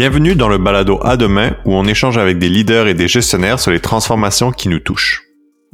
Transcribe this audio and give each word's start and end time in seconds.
Bienvenue 0.00 0.34
dans 0.34 0.48
le 0.48 0.56
balado 0.56 0.98
à 1.02 1.18
demain 1.18 1.50
où 1.66 1.74
on 1.74 1.84
échange 1.84 2.16
avec 2.16 2.38
des 2.38 2.48
leaders 2.48 2.88
et 2.88 2.94
des 2.94 3.06
gestionnaires 3.06 3.60
sur 3.60 3.70
les 3.70 3.80
transformations 3.80 4.50
qui 4.50 4.70
nous 4.70 4.78
touchent. 4.78 5.24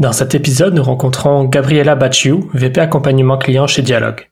Dans 0.00 0.10
cet 0.10 0.34
épisode, 0.34 0.74
nous 0.74 0.82
rencontrons 0.82 1.44
Gabriela 1.44 1.94
Bachiou, 1.94 2.50
VP 2.52 2.80
accompagnement 2.80 3.38
client 3.38 3.68
chez 3.68 3.82
Dialogue. 3.82 4.28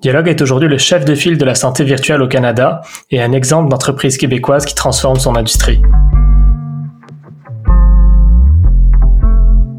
Dialogue 0.00 0.28
est 0.28 0.40
aujourd'hui 0.40 0.70
le 0.70 0.78
chef 0.78 1.04
de 1.04 1.14
file 1.14 1.36
de 1.36 1.44
la 1.44 1.54
santé 1.54 1.84
virtuelle 1.84 2.22
au 2.22 2.28
Canada 2.28 2.80
et 3.10 3.20
un 3.20 3.32
exemple 3.32 3.68
d'entreprise 3.68 4.16
québécoise 4.16 4.64
qui 4.64 4.74
transforme 4.74 5.18
son 5.18 5.36
industrie. 5.36 5.82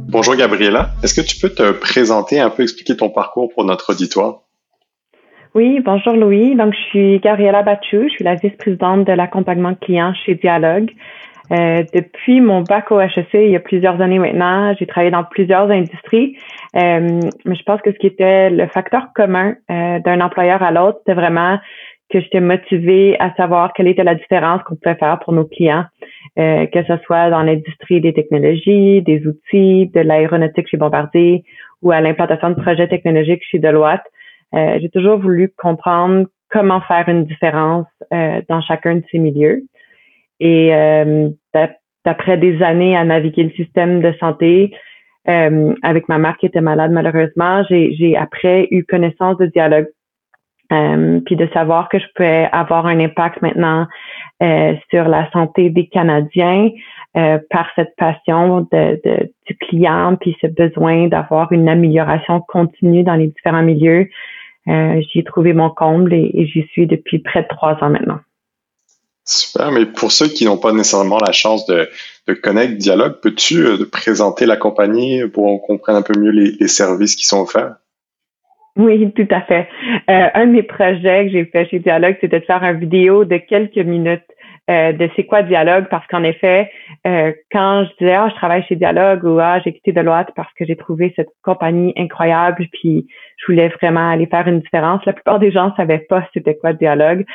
Bonjour 0.08 0.36
Gabriela, 0.36 0.92
est-ce 1.02 1.16
que 1.16 1.22
tu 1.22 1.38
peux 1.38 1.50
te 1.50 1.72
présenter, 1.72 2.40
un 2.40 2.52
peu 2.52 2.62
expliquer 2.62 2.96
ton 2.96 3.10
parcours 3.10 3.50
pour 3.56 3.66
notre 3.66 3.94
auditoire? 3.94 4.42
Oui, 5.58 5.82
bonjour 5.84 6.14
Louis. 6.14 6.54
Donc, 6.54 6.76
je 6.76 6.80
suis 6.90 7.20
Gabriela 7.20 7.64
Bachou, 7.64 8.04
je 8.04 8.10
suis 8.10 8.24
la 8.24 8.36
vice-présidente 8.36 9.08
de 9.08 9.14
l'accompagnement 9.14 9.74
client 9.74 10.14
chez 10.14 10.36
Dialogue. 10.36 10.92
Euh, 11.52 11.84
depuis 11.96 12.42
mon 12.42 12.62
bac 12.62 12.92
au 12.92 13.02
HEC, 13.02 13.34
il 13.34 13.50
y 13.50 13.56
a 13.56 13.60
plusieurs 13.60 14.00
années 14.00 14.20
maintenant, 14.20 14.76
j'ai 14.78 14.86
travaillé 14.86 15.10
dans 15.10 15.24
plusieurs 15.24 15.72
industries. 15.72 16.38
Euh, 16.76 17.20
mais 17.46 17.56
je 17.56 17.64
pense 17.64 17.82
que 17.82 17.92
ce 17.92 17.98
qui 17.98 18.06
était 18.06 18.52
le 18.52 18.68
facteur 18.68 19.08
commun 19.16 19.56
euh, 19.72 19.98
d'un 19.98 20.22
employeur 20.22 20.62
à 20.62 20.70
l'autre, 20.70 21.00
c'était 21.00 21.20
vraiment 21.20 21.58
que 22.12 22.20
j'étais 22.20 22.40
motivée 22.40 23.20
à 23.20 23.34
savoir 23.34 23.74
quelle 23.74 23.88
était 23.88 24.04
la 24.04 24.14
différence 24.14 24.62
qu'on 24.62 24.76
pouvait 24.76 24.94
faire 24.94 25.18
pour 25.26 25.34
nos 25.34 25.46
clients, 25.46 25.86
que 26.38 26.84
ce 26.88 26.98
soit 27.04 27.32
dans 27.32 27.42
l'industrie 27.42 28.00
des 28.00 28.14
technologies, 28.14 29.02
des 29.02 29.26
outils, 29.26 29.88
de 29.88 30.02
l'aéronautique 30.02 30.68
chez 30.70 30.78
Bombardier 30.78 31.44
ou 31.82 31.92
à 31.92 32.00
l'implantation 32.00 32.52
de 32.52 32.62
projets 32.62 32.88
technologiques 32.88 33.42
chez 33.50 33.58
Deloitte. 33.58 34.04
Euh, 34.56 34.80
j'ai 34.82 34.90
toujours 34.90 35.20
voulu 35.20 35.52
comprendre 35.58 36.28
comment 36.50 36.82
faire 36.82 37.08
une 37.10 37.26
différence 37.26 37.88
euh, 38.14 38.42
dans 38.48 38.62
chacun 38.62 38.96
de 38.96 39.04
ces 39.12 39.20
milieux. 39.20 39.64
Et 40.40 40.74
euh, 40.74 41.30
d'après 42.06 42.38
des 42.38 42.62
années 42.62 42.96
à 42.96 43.04
naviguer 43.04 43.44
le 43.44 43.52
système 43.52 44.02
de 44.02 44.14
santé, 44.20 44.74
avec 45.82 46.08
ma 46.08 46.18
mère 46.18 46.38
qui 46.38 46.46
était 46.46 46.62
malade 46.62 46.92
malheureusement, 46.92 47.62
j'ai 47.70 48.16
après 48.16 48.66
eu 48.72 48.86
connaissance 48.86 49.36
de 49.40 49.48
dialogue. 49.48 49.88
puis 50.70 51.36
de 51.36 51.50
savoir 51.54 51.90
que 51.90 52.00
je 52.00 52.06
pouvais 52.16 52.48
avoir 52.54 52.86
un 52.86 52.98
impact 53.02 53.42
maintenant 53.42 53.88
sur 54.90 55.10
la 55.10 55.30
santé 55.32 55.70
des 55.70 55.88
Canadiens 55.88 56.70
par 57.14 57.70
cette 57.76 57.94
passion 57.98 58.62
de, 58.72 59.02
de, 59.04 59.30
du 59.48 59.58
client, 59.58 60.16
puis 60.16 60.34
ce 60.40 60.48
besoin 60.48 61.08
d'avoir 61.08 61.52
une 61.52 61.68
amélioration 61.68 62.40
continue 62.40 63.04
dans 63.04 63.16
les 63.16 63.28
différents 63.28 63.64
milieux. 63.64 64.08
Euh, 64.68 65.02
j'y 65.02 65.20
ai 65.20 65.24
trouvé 65.24 65.54
mon 65.54 65.70
comble 65.70 66.14
et, 66.14 66.46
j'y 66.46 66.64
suis 66.72 66.88
depuis 66.88 67.20
près 67.20 67.44
de 67.44 67.48
trois 67.48 67.82
ans 67.82 67.90
maintenant. 67.90 68.20
Super, 69.24 69.72
mais 69.72 69.86
pour 69.86 70.12
ceux 70.12 70.28
qui 70.28 70.46
n'ont 70.46 70.58
pas 70.58 70.72
nécessairement 70.72 71.20
la 71.26 71.34
chance 71.34 71.66
de, 71.66 71.90
de 72.28 72.34
connaître 72.34 72.76
Dialogue, 72.76 73.16
peux-tu 73.22 73.66
euh, 73.66 73.86
présenter 73.92 74.46
la 74.46 74.56
compagnie 74.56 75.28
pour 75.28 75.46
qu'on 75.46 75.58
comprenne 75.60 75.98
un 75.98 76.02
peu 76.02 76.18
mieux 76.18 76.32
les, 76.32 76.68
services 76.68 77.16
qui 77.16 77.26
sont 77.26 77.42
offerts? 77.42 77.76
Oui, 78.78 79.12
tout 79.14 79.28
à 79.32 79.42
fait. 79.42 79.68
Euh, 80.10 80.28
un 80.34 80.48
de 80.48 80.52
mes 80.52 80.64
projets 80.64 81.26
que 81.26 81.32
j'ai 81.32 81.46
fait 81.46 81.68
chez 81.68 81.80
Dialogue, 81.80 82.16
c'était 82.22 82.40
de 82.40 82.46
faire 82.46 82.64
une 82.64 82.80
vidéo 82.80 83.26
de 83.26 83.38
quelques 83.38 83.76
minutes 83.78 84.24
euh, 84.70 84.92
de 84.92 85.10
c'est 85.16 85.26
quoi 85.26 85.44
Dialogue 85.44 85.86
parce 85.90 86.06
qu'en 86.08 86.24
effet, 86.24 86.70
euh, 87.06 87.32
quand 87.52 87.86
je 87.86 87.98
disais 88.00 88.16
ah 88.16 88.30
je 88.30 88.36
travaille 88.36 88.64
chez 88.64 88.76
Dialogue 88.76 89.24
ou 89.24 89.40
ah 89.40 89.60
j'ai 89.64 89.74
quitté 89.74 89.94
Deloitte 89.94 90.32
parce 90.36 90.52
que 90.54 90.66
j'ai 90.66 90.76
trouvé 90.76 91.14
cette 91.16 91.30
compagnie 91.42 91.94
incroyable 91.96 92.68
puis 92.74 93.08
je 93.38 93.52
voulais 93.52 93.70
vraiment 93.70 94.10
aller 94.10 94.26
faire 94.26 94.48
une 94.48 94.60
différence, 94.60 95.06
la 95.06 95.14
plupart 95.14 95.40
des 95.40 95.52
gens 95.52 95.74
savaient 95.76 96.06
pas 96.10 96.28
c'était 96.34 96.56
quoi 96.56 96.74
Dialogue, 96.74 97.26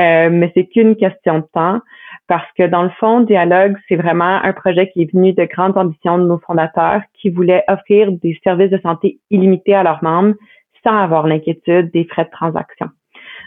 euh, 0.00 0.28
mais 0.30 0.52
c'est 0.54 0.66
qu'une 0.66 0.96
question 0.96 1.38
de 1.38 1.46
temps 1.54 1.80
parce 2.28 2.50
que 2.58 2.66
dans 2.66 2.82
le 2.82 2.90
fond 3.00 3.20
Dialogue 3.20 3.76
c'est 3.88 3.96
vraiment 3.96 4.42
un 4.42 4.52
projet 4.52 4.90
qui 4.90 5.02
est 5.02 5.12
venu 5.12 5.32
de 5.32 5.44
grandes 5.44 5.78
ambitions 5.78 6.18
de 6.18 6.24
nos 6.24 6.38
fondateurs 6.38 7.00
qui 7.14 7.30
voulaient 7.30 7.64
offrir 7.68 8.12
des 8.12 8.38
services 8.44 8.70
de 8.70 8.80
santé 8.82 9.18
illimités 9.30 9.74
à 9.74 9.82
leurs 9.82 10.04
membres 10.04 10.34
sans 10.84 10.98
avoir 10.98 11.26
l'inquiétude 11.26 11.90
des 11.92 12.04
frais 12.04 12.24
de 12.24 12.30
transaction. 12.30 12.88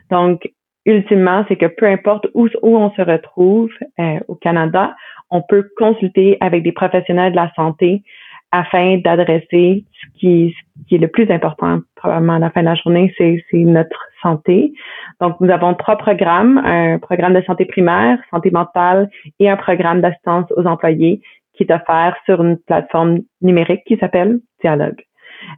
Donc, 0.09 0.49
ultimement, 0.85 1.45
c'est 1.47 1.55
que 1.55 1.65
peu 1.65 1.85
importe 1.85 2.27
où, 2.33 2.47
où 2.61 2.77
on 2.77 2.91
se 2.91 3.01
retrouve 3.01 3.71
euh, 3.99 4.19
au 4.27 4.35
Canada, 4.35 4.95
on 5.31 5.41
peut 5.41 5.69
consulter 5.77 6.37
avec 6.39 6.63
des 6.63 6.71
professionnels 6.71 7.31
de 7.31 7.37
la 7.37 7.51
santé 7.55 8.03
afin 8.51 8.97
d'adresser 8.97 9.85
ce 9.91 10.19
qui, 10.19 10.55
ce 10.55 10.87
qui 10.87 10.95
est 10.95 10.99
le 10.99 11.07
plus 11.07 11.29
important 11.29 11.79
probablement 11.95 12.33
à 12.35 12.39
la 12.39 12.51
fin 12.51 12.61
de 12.61 12.67
la 12.67 12.75
journée, 12.75 13.13
c'est 13.17 13.43
notre 13.53 13.99
santé. 14.21 14.73
Donc, 15.19 15.39
nous 15.41 15.49
avons 15.49 15.73
trois 15.73 15.97
programmes, 15.97 16.57
un 16.59 16.99
programme 16.99 17.33
de 17.33 17.41
santé 17.41 17.65
primaire, 17.65 18.19
santé 18.31 18.51
mentale 18.51 19.09
et 19.39 19.49
un 19.49 19.57
programme 19.57 20.01
d'assistance 20.01 20.45
aux 20.55 20.65
employés 20.65 21.21
qui 21.53 21.63
est 21.63 21.71
offert 21.71 22.15
sur 22.25 22.43
une 22.43 22.57
plateforme 22.57 23.19
numérique 23.41 23.83
qui 23.85 23.97
s'appelle 23.97 24.39
Dialogue. 24.61 25.01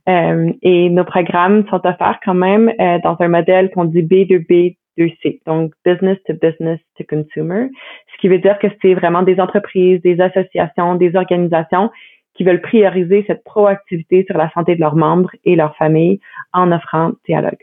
Euh, 0.10 0.52
et 0.62 0.90
nos 0.90 1.04
programmes 1.04 1.66
sont 1.70 1.86
offerts 1.86 2.20
quand 2.24 2.34
même 2.34 2.72
euh, 2.80 3.00
dans 3.04 3.16
un 3.20 3.28
modèle 3.28 3.70
qu'on 3.72 3.86
dit 3.86 4.04
B2B 4.04 4.78
donc 5.46 5.74
business 5.86 6.18
to 6.28 6.34
business 6.34 6.80
to 6.98 7.04
consumer, 7.10 7.70
ce 8.14 8.22
qui 8.22 8.28
veut 8.28 8.40
dire 8.40 8.58
que 8.60 8.68
c'est 8.82 8.94
vraiment 8.94 9.24
des 9.24 9.40
entreprises, 9.40 10.02
des 10.02 10.20
associations, 10.20 10.96
des 10.96 11.16
organisations 11.16 11.90
qui 12.36 12.44
veulent 12.44 12.62
prioriser 12.62 13.24
cette 13.28 13.44
proactivité 13.44 14.24
sur 14.28 14.38
la 14.38 14.52
santé 14.52 14.76
de 14.76 14.80
leurs 14.80 14.96
membres 14.96 15.32
et 15.44 15.56
leurs 15.56 15.76
familles 15.76 16.20
en 16.54 16.72
offrant 16.72 17.12
dialogue. 17.26 17.58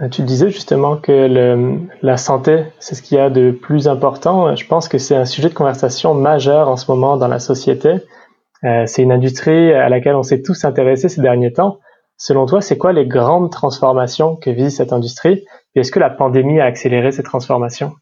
Euh, 0.00 0.08
tu 0.08 0.22
disais 0.22 0.50
justement 0.50 0.96
que 0.96 1.78
la 2.02 2.16
santé, 2.16 2.64
c'est 2.78 2.94
ce 2.94 3.02
qu'il 3.02 3.16
y 3.16 3.20
a 3.20 3.30
de 3.30 3.50
plus 3.50 3.88
important. 3.88 4.54
Je 4.54 4.66
pense 4.66 4.88
que 4.88 4.98
c'est 4.98 5.16
un 5.16 5.24
sujet 5.24 5.48
de 5.48 5.54
conversation 5.54 6.14
majeur 6.14 6.68
en 6.68 6.76
ce 6.76 6.90
moment 6.90 7.16
dans 7.16 7.28
la 7.28 7.40
société. 7.40 7.96
Euh, 8.64 8.84
c'est 8.86 9.02
une 9.02 9.12
industrie 9.12 9.72
à 9.72 9.88
laquelle 9.88 10.14
on 10.14 10.22
s'est 10.22 10.42
tous 10.42 10.64
intéressés 10.64 11.08
ces 11.08 11.22
derniers 11.22 11.52
temps. 11.52 11.78
Selon 12.16 12.46
toi, 12.46 12.60
c'est 12.60 12.76
quoi 12.76 12.92
les 12.92 13.06
grandes 13.06 13.50
transformations 13.50 14.36
que 14.36 14.50
vit 14.50 14.70
cette 14.70 14.92
industrie? 14.92 15.44
Est-ce 15.78 15.92
que 15.92 16.00
la 16.00 16.10
pandémie 16.10 16.60
a 16.60 16.64
accéléré 16.64 17.12
ces 17.12 17.22
transformations? 17.22 17.92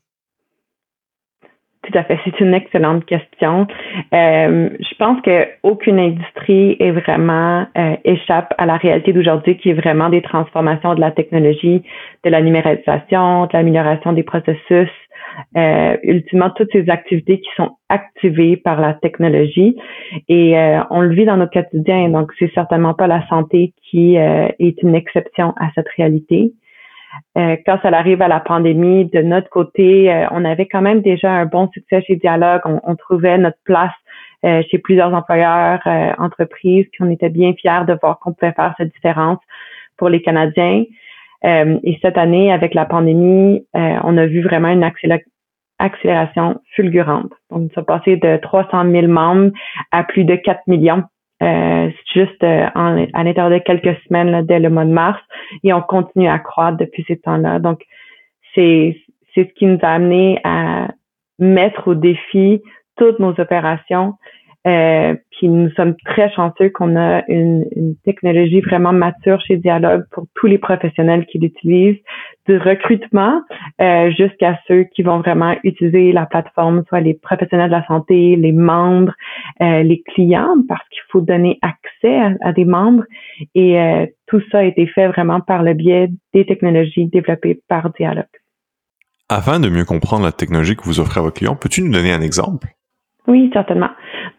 Tout 1.87 1.97
à 1.97 2.03
fait, 2.03 2.19
c'est 2.25 2.41
une 2.41 2.53
excellente 2.53 3.05
question. 3.05 3.67
Euh, 4.13 4.71
je 4.81 4.95
pense 4.99 5.19
qu'aucune 5.23 6.01
industrie 6.01 6.77
est 6.81 6.91
vraiment 6.91 7.67
euh, 7.79 7.97
échappe 8.05 8.55
à 8.59 8.67
la 8.67 8.77
réalité 8.77 9.13
d'aujourd'hui, 9.13 9.57
qui 9.57 9.71
est 9.71 9.75
vraiment 9.75 10.09
des 10.09 10.21
transformations 10.21 10.95
de 10.95 11.01
la 11.01 11.13
technologie, 11.13 11.83
de 12.25 12.31
la 12.31 12.41
numérisation, 12.43 13.47
de 13.47 13.51
l'amélioration 13.53 14.13
des 14.15 14.25
processus, 14.25 14.91
euh, 15.57 15.97
ultimement 16.03 16.51
toutes 16.51 16.73
ces 16.73 16.91
activités 16.91 17.39
qui 17.39 17.51
sont 17.57 17.77
activées 17.89 18.57
par 18.57 18.81
la 18.81 18.95
technologie 18.95 19.77
et 20.29 20.55
on 20.91 21.03
le 21.03 21.15
vit 21.15 21.25
dans 21.25 21.37
notre 21.37 21.53
quotidien. 21.53 22.09
Donc 22.09 22.33
c'est 22.39 22.53
certainement 22.55 22.95
pas 22.95 23.07
la 23.07 23.27
santé 23.29 23.75
qui 23.83 24.17
est 24.17 24.83
une 24.83 24.95
exception 24.95 25.53
à 25.59 25.71
cette 25.75 25.89
réalité. 25.97 26.53
Euh, 27.37 27.57
quand 27.67 27.79
ça 27.83 27.89
arrive 27.89 28.23
à 28.23 28.29
la 28.29 28.41
pandémie, 28.41 29.07
de 29.07 29.21
notre 29.21 29.49
côté, 29.51 30.13
euh, 30.13 30.27
on 30.31 30.45
avait 30.45 30.67
quand 30.67 30.83
même 30.83 31.03
déjà 31.03 31.31
un 31.31 31.47
bon 31.47 31.69
succès 31.73 32.03
chez 32.03 32.17
Dialogue. 32.17 32.63
On, 32.65 32.97
trouvait 32.97 33.39
notre 33.39 33.59
place 33.65 33.93
euh, 34.45 34.63
chez 34.71 34.79
plusieurs 34.79 35.13
employeurs, 35.13 35.81
entreprises, 36.19 36.87
puis 36.93 37.03
on 37.03 37.11
était 37.11 37.29
bien 37.29 37.53
fiers 37.55 37.85
de 37.87 37.97
voir 38.01 38.19
qu'on 38.21 38.33
pouvait 38.33 38.53
faire 38.53 38.75
cette 38.79 38.93
différence 38.93 39.39
pour 39.97 40.09
les 40.09 40.23
Canadiens. 40.23 40.85
et 41.45 41.99
cette 42.03 42.19
année, 42.19 42.53
avec 42.53 42.75
la 42.75 42.85
pandémie, 42.85 43.67
on 43.75 44.17
a 44.17 44.27
vu 44.27 44.43
vraiment 44.43 44.69
une 44.69 44.85
accélération 45.79 46.61
fulgurante. 46.75 47.33
On 47.51 47.69
s'est 47.75 47.83
passé 47.83 48.17
de 48.17 48.37
300 48.39 48.91
000 48.91 49.07
membres 49.07 49.53
à 49.93 50.05
plus 50.05 50.25
de 50.25 50.37
4 50.37 50.61
millions 50.67 51.05
euh, 51.43 51.91
juste 52.15 52.43
euh, 52.43 52.67
à 52.75 53.25
l'intérieur 53.25 53.51
de 53.51 53.59
quelques 53.59 53.97
semaines 54.07 54.47
dès 54.47 54.59
le 54.59 54.71
mois 54.71 54.85
de 54.85 54.91
mars 54.91 55.21
et 55.63 55.73
on 55.73 55.83
continue 55.83 56.29
à 56.29 56.39
croître 56.39 56.79
depuis 56.79 57.05
ces 57.07 57.19
temps-là. 57.19 57.59
Donc, 57.59 57.83
c'est 58.55 58.97
c'est 59.35 59.49
ce 59.49 59.55
qui 59.55 59.67
nous 59.67 59.79
a 59.83 59.89
amené 59.89 60.41
à 60.45 60.89
mettre 61.39 61.89
au 61.89 61.95
défi 61.95 62.63
toutes 62.97 63.19
nos 63.19 63.39
opérations 63.39 64.15
euh, 64.67 65.15
puis 65.31 65.49
nous 65.49 65.71
sommes 65.71 65.95
très 66.05 66.33
chanceux 66.33 66.71
qu'on 66.71 66.97
a 66.97 67.23
une, 67.29 67.67
une, 67.77 67.95
technologie 68.05 68.61
vraiment 68.61 68.93
mature 68.93 69.41
chez 69.41 69.57
Dialogue 69.57 70.05
pour 70.11 70.27
tous 70.35 70.47
les 70.47 70.59
professionnels 70.59 71.25
qui 71.27 71.39
l'utilisent, 71.39 71.99
du 72.47 72.59
recrutement 72.59 73.43
euh, 73.81 74.11
jusqu'à 74.11 74.59
ceux 74.67 74.85
qui 74.85 75.03
vont 75.03 75.21
vraiment 75.21 75.55
utiliser 75.63 76.11
la 76.13 76.27
plateforme, 76.27 76.83
soit 76.89 77.01
les 77.01 77.15
professionnels 77.15 77.71
de 77.71 77.77
la 77.77 77.87
santé, 77.87 78.35
les 78.35 78.53
membres, 78.53 79.13
euh, 79.61 79.83
les 79.85 80.03
clients, 80.03 80.57
parce 80.69 80.87
qu'il 80.89 81.03
faut 81.11 81.21
donner 81.21 81.59
accès 81.63 82.37
à, 82.41 82.53
des 82.53 82.65
membres. 82.65 83.05
Et 83.55 83.77
tout 84.27 84.41
ça 84.51 84.59
a 84.59 84.63
été 84.63 84.87
fait 84.87 85.09
vraiment 85.09 85.41
par 85.41 85.63
le 85.63 85.75
biais 85.75 86.09
des 86.33 86.45
technologies 86.47 87.07
développées 87.07 87.61
par 87.69 87.91
Dialogue. 87.91 88.25
Afin 89.29 89.61
de 89.61 89.69
mieux 89.69 89.85
comprendre 89.85 90.25
la 90.25 90.33
technologie 90.33 90.77
que 90.77 90.85
vous 90.85 91.01
offrez 91.01 91.21
à 91.21 91.23
vos 91.23 91.31
clients, 91.31 91.57
peux-tu 91.57 91.83
nous 91.83 91.93
donner 91.93 92.13
un 92.13 92.21
exemple? 92.21 92.69
Oui, 93.27 93.51
certainement. 93.53 93.91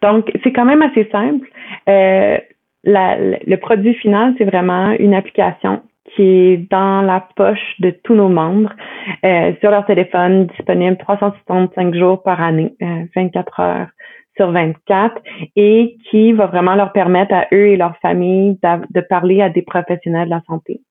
Donc, 0.02 0.32
c'est 0.44 0.52
quand 0.52 0.66
même 0.66 0.82
assez 0.82 1.08
simple. 1.12 1.48
Euh, 1.90 2.38
la, 2.84 3.18
le 3.18 3.56
produit 3.58 3.94
final, 3.96 4.34
c'est 4.38 4.46
vraiment 4.46 4.92
une 4.92 5.14
application 5.14 5.82
qui 6.16 6.24
est 6.24 6.72
dans 6.72 7.02
la 7.02 7.28
poche 7.36 7.76
de 7.80 7.92
tous 7.92 8.16
nos 8.16 8.30
membres, 8.30 8.74
euh, 9.26 9.52
sur 9.60 9.72
leur 9.72 9.86
téléphone, 9.86 10.48
disponible 10.48 10.98
365 10.98 11.94
jours 11.96 12.24
par 12.24 12.42
année, 12.42 12.74
24 13.16 13.60
heures 13.60 13.88
sur 14.38 14.52
24, 14.52 15.22
et 15.56 15.98
qui 16.10 16.32
va 16.32 16.46
vraiment 16.46 16.76
leur 16.76 16.92
permettre 16.94 17.34
à 17.34 17.48
eux 17.52 17.68
et 17.68 17.78
leur 17.78 17.98
famille 17.98 18.58
de 18.62 19.02
parler 19.02 19.42
à 19.42 19.50
des 19.50 19.64
professionnels 19.64 20.26
de 20.26 20.36
la 20.36 20.42
santé 20.48 20.82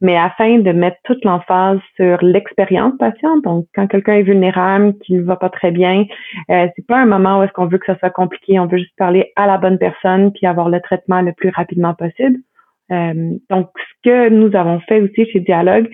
mais 0.00 0.16
afin 0.16 0.58
de 0.58 0.72
mettre 0.72 0.98
toute 1.04 1.24
l'emphase 1.24 1.78
sur 1.96 2.22
l'expérience 2.22 2.94
patient. 2.98 3.38
Donc, 3.38 3.66
quand 3.74 3.86
quelqu'un 3.86 4.14
est 4.14 4.22
vulnérable, 4.22 4.94
qu'il 4.98 5.18
ne 5.18 5.22
va 5.22 5.36
pas 5.36 5.48
très 5.48 5.70
bien, 5.70 6.04
euh, 6.50 6.66
c'est 6.74 6.86
pas 6.86 6.98
un 6.98 7.06
moment 7.06 7.38
où 7.38 7.42
est-ce 7.42 7.52
qu'on 7.52 7.66
veut 7.66 7.78
que 7.78 7.86
ça 7.86 7.98
soit 7.98 8.10
compliqué. 8.10 8.58
On 8.58 8.66
veut 8.66 8.78
juste 8.78 8.96
parler 8.96 9.32
à 9.36 9.46
la 9.46 9.58
bonne 9.58 9.78
personne 9.78 10.32
puis 10.32 10.46
avoir 10.46 10.68
le 10.68 10.80
traitement 10.80 11.22
le 11.22 11.32
plus 11.32 11.50
rapidement 11.50 11.94
possible. 11.94 12.38
Euh, 12.92 13.34
donc, 13.48 13.70
ce 13.76 14.10
que 14.10 14.28
nous 14.28 14.54
avons 14.56 14.80
fait 14.80 15.00
aussi 15.00 15.26
chez 15.30 15.40
Dialogue, 15.40 15.88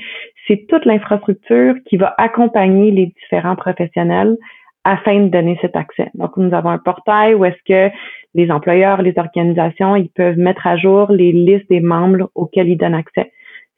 c'est 0.49 0.67
toute 0.69 0.85
l'infrastructure 0.87 1.75
qui 1.87 1.97
va 1.97 2.15
accompagner 2.19 2.91
les 2.91 3.07
différents 3.07 3.57
professionnels 3.57 4.37
afin 4.83 5.21
de 5.21 5.29
donner 5.29 5.59
cet 5.61 5.77
accès. 5.77 6.11
Donc, 6.15 6.37
nous 6.37 6.53
avons 6.55 6.71
un 6.71 6.79
portail 6.79 7.35
où 7.35 7.45
est-ce 7.45 7.63
que 7.69 7.95
les 8.35 8.51
employeurs, 8.51 9.03
les 9.03 9.15
organisations, 9.19 9.95
ils 9.95 10.09
peuvent 10.09 10.39
mettre 10.39 10.67
à 10.67 10.77
jour 10.77 11.13
les 11.13 11.33
listes 11.33 11.69
des 11.69 11.81
membres 11.81 12.31
auxquels 12.35 12.69
ils 12.69 12.79
donnent 12.79 12.95
accès 12.95 13.31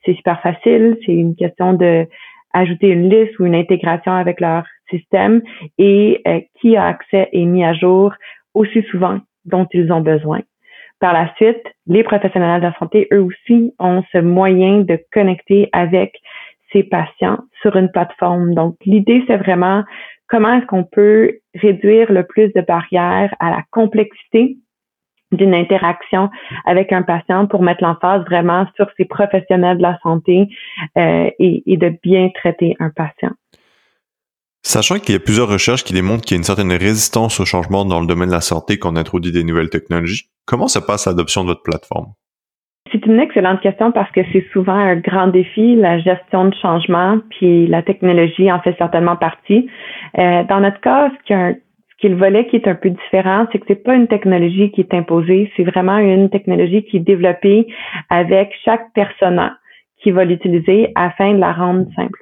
c'est 0.04 0.14
super 0.14 0.40
facile. 0.40 0.98
C'est 1.04 1.12
une 1.12 1.36
question 1.36 1.72
de 1.74 2.06
ajouter 2.52 2.88
une 2.88 3.08
liste 3.08 3.38
ou 3.38 3.46
une 3.46 3.54
intégration 3.54 4.12
avec 4.12 4.40
leur 4.40 4.64
système 4.90 5.42
et 5.78 6.20
euh, 6.26 6.40
qui 6.60 6.76
a 6.76 6.86
accès 6.86 7.28
est 7.32 7.44
mis 7.44 7.64
à 7.64 7.72
jour 7.72 8.12
aussi 8.54 8.82
souvent 8.90 9.20
dont 9.44 9.66
ils 9.72 9.90
ont 9.92 10.00
besoin. 10.02 10.40
Par 11.00 11.12
la 11.12 11.34
suite, 11.34 11.62
les 11.86 12.04
professionnels 12.04 12.60
de 12.60 12.66
la 12.66 12.78
santé, 12.78 13.08
eux 13.12 13.22
aussi, 13.22 13.74
ont 13.80 14.04
ce 14.12 14.18
moyen 14.18 14.82
de 14.82 14.98
connecter 15.12 15.68
avec 15.72 16.14
ces 16.72 16.84
patients 16.84 17.38
sur 17.60 17.74
une 17.76 17.90
plateforme. 17.90 18.54
Donc, 18.54 18.76
l'idée, 18.86 19.24
c'est 19.26 19.36
vraiment 19.36 19.82
comment 20.28 20.54
est-ce 20.54 20.66
qu'on 20.66 20.84
peut 20.84 21.38
réduire 21.54 22.12
le 22.12 22.24
plus 22.24 22.52
de 22.52 22.60
barrières 22.60 23.34
à 23.40 23.50
la 23.50 23.62
complexité 23.72 24.58
d'une 25.32 25.54
interaction 25.54 26.30
avec 26.64 26.92
un 26.92 27.02
patient 27.02 27.46
pour 27.46 27.62
mettre 27.62 27.82
l'emphase 27.82 28.24
vraiment 28.24 28.66
sur 28.76 28.86
ces 28.96 29.04
professionnels 29.04 29.78
de 29.78 29.82
la 29.82 29.98
santé 30.02 30.48
euh, 30.98 31.30
et, 31.38 31.62
et, 31.66 31.76
de 31.76 31.92
bien 32.02 32.30
traiter 32.34 32.76
un 32.78 32.90
patient. 32.90 33.32
Sachant 34.64 34.98
qu'il 34.98 35.14
y 35.14 35.16
a 35.16 35.20
plusieurs 35.20 35.48
recherches 35.48 35.82
qui 35.82 35.92
démontrent 35.92 36.22
qu'il 36.22 36.36
y 36.36 36.38
a 36.38 36.40
une 36.40 36.44
certaine 36.44 36.72
résistance 36.72 37.40
au 37.40 37.44
changement 37.44 37.84
dans 37.84 38.00
le 38.00 38.06
domaine 38.06 38.28
de 38.28 38.34
la 38.34 38.40
santé 38.40 38.78
quand 38.78 38.92
on 38.92 38.96
introduit 38.96 39.32
des 39.32 39.42
nouvelles 39.42 39.70
technologies, 39.70 40.28
comment 40.46 40.68
se 40.68 40.78
passe 40.78 41.06
l'adoption 41.06 41.42
de 41.42 41.48
votre 41.48 41.62
plateforme? 41.62 42.12
C'est 42.92 43.04
une 43.06 43.18
excellente 43.18 43.60
question 43.60 43.90
parce 43.90 44.10
que 44.12 44.20
c'est 44.32 44.46
souvent 44.52 44.74
un 44.74 44.96
grand 44.96 45.28
défi, 45.28 45.76
la 45.76 45.98
gestion 45.98 46.44
de 46.44 46.54
changement, 46.60 47.18
puis 47.30 47.66
la 47.66 47.82
technologie 47.82 48.52
en 48.52 48.60
fait 48.60 48.76
certainement 48.76 49.16
partie. 49.16 49.68
Euh, 50.18 50.44
dans 50.44 50.60
notre 50.60 50.80
cas, 50.80 51.10
ce 51.10 51.26
qui 51.26 51.32
est 51.32 51.62
le 52.08 52.16
volet 52.16 52.46
qui 52.46 52.56
est 52.56 52.68
un 52.68 52.74
peu 52.74 52.90
différent, 52.90 53.46
c'est 53.50 53.58
que 53.58 53.64
c'est 53.68 53.82
pas 53.82 53.94
une 53.94 54.08
technologie 54.08 54.70
qui 54.72 54.80
est 54.80 54.94
imposée, 54.94 55.50
c'est 55.56 55.64
vraiment 55.64 55.98
une 55.98 56.30
technologie 56.30 56.84
qui 56.84 56.98
est 56.98 57.00
développée 57.00 57.66
avec 58.10 58.52
chaque 58.64 58.92
personne 58.94 59.52
qui 60.02 60.10
va 60.10 60.24
l'utiliser 60.24 60.92
afin 60.94 61.34
de 61.34 61.38
la 61.38 61.52
rendre 61.52 61.86
simple. 61.94 62.20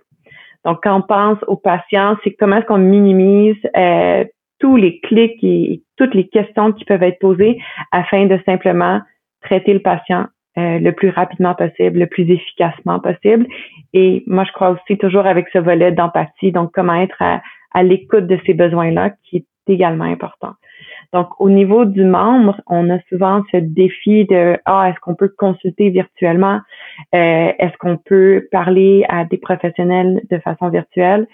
Donc, 0.64 0.80
quand 0.82 0.96
on 0.96 1.02
pense 1.02 1.38
aux 1.46 1.56
patients, 1.56 2.16
c'est 2.22 2.32
comment 2.32 2.56
est-ce 2.56 2.66
qu'on 2.66 2.78
minimise 2.78 3.56
euh, 3.76 4.24
tous 4.58 4.76
les 4.76 5.00
clics 5.00 5.42
et 5.42 5.82
toutes 5.96 6.14
les 6.14 6.28
questions 6.28 6.72
qui 6.72 6.84
peuvent 6.84 7.02
être 7.02 7.18
posées 7.18 7.58
afin 7.92 8.26
de 8.26 8.38
simplement 8.44 9.00
traiter 9.40 9.72
le 9.72 9.80
patient 9.80 10.26
euh, 10.58 10.78
le 10.78 10.92
plus 10.92 11.08
rapidement 11.08 11.54
possible, 11.54 12.00
le 12.00 12.06
plus 12.06 12.30
efficacement 12.30 13.00
possible. 13.00 13.46
Et 13.94 14.22
moi, 14.26 14.44
je 14.44 14.52
crois 14.52 14.70
aussi 14.70 14.98
toujours 14.98 15.24
avec 15.24 15.46
ce 15.52 15.58
volet 15.58 15.92
d'empathie, 15.92 16.52
donc 16.52 16.72
comment 16.74 17.00
être 17.00 17.20
à, 17.20 17.40
à 17.72 17.82
l'écoute 17.82 18.26
de 18.26 18.38
ces 18.44 18.52
besoins-là, 18.52 19.10
qui 19.24 19.38
est 19.38 19.46
également 19.70 20.04
important. 20.04 20.54
Donc, 21.12 21.28
au 21.40 21.50
niveau 21.50 21.84
du 21.84 22.04
membre, 22.04 22.60
on 22.68 22.88
a 22.88 23.00
souvent 23.08 23.42
ce 23.50 23.56
défi 23.56 24.26
de 24.26 24.56
ah, 24.64 24.88
est-ce 24.88 25.00
qu'on 25.00 25.16
peut 25.16 25.32
consulter 25.36 25.90
virtuellement, 25.90 26.60
euh, 27.14 27.52
est-ce 27.58 27.76
qu'on 27.78 27.96
peut 27.96 28.46
parler 28.52 29.04
à 29.08 29.24
des 29.24 29.38
professionnels 29.38 30.22
de 30.30 30.38
façon 30.38 30.68
virtuelle? 30.68 31.26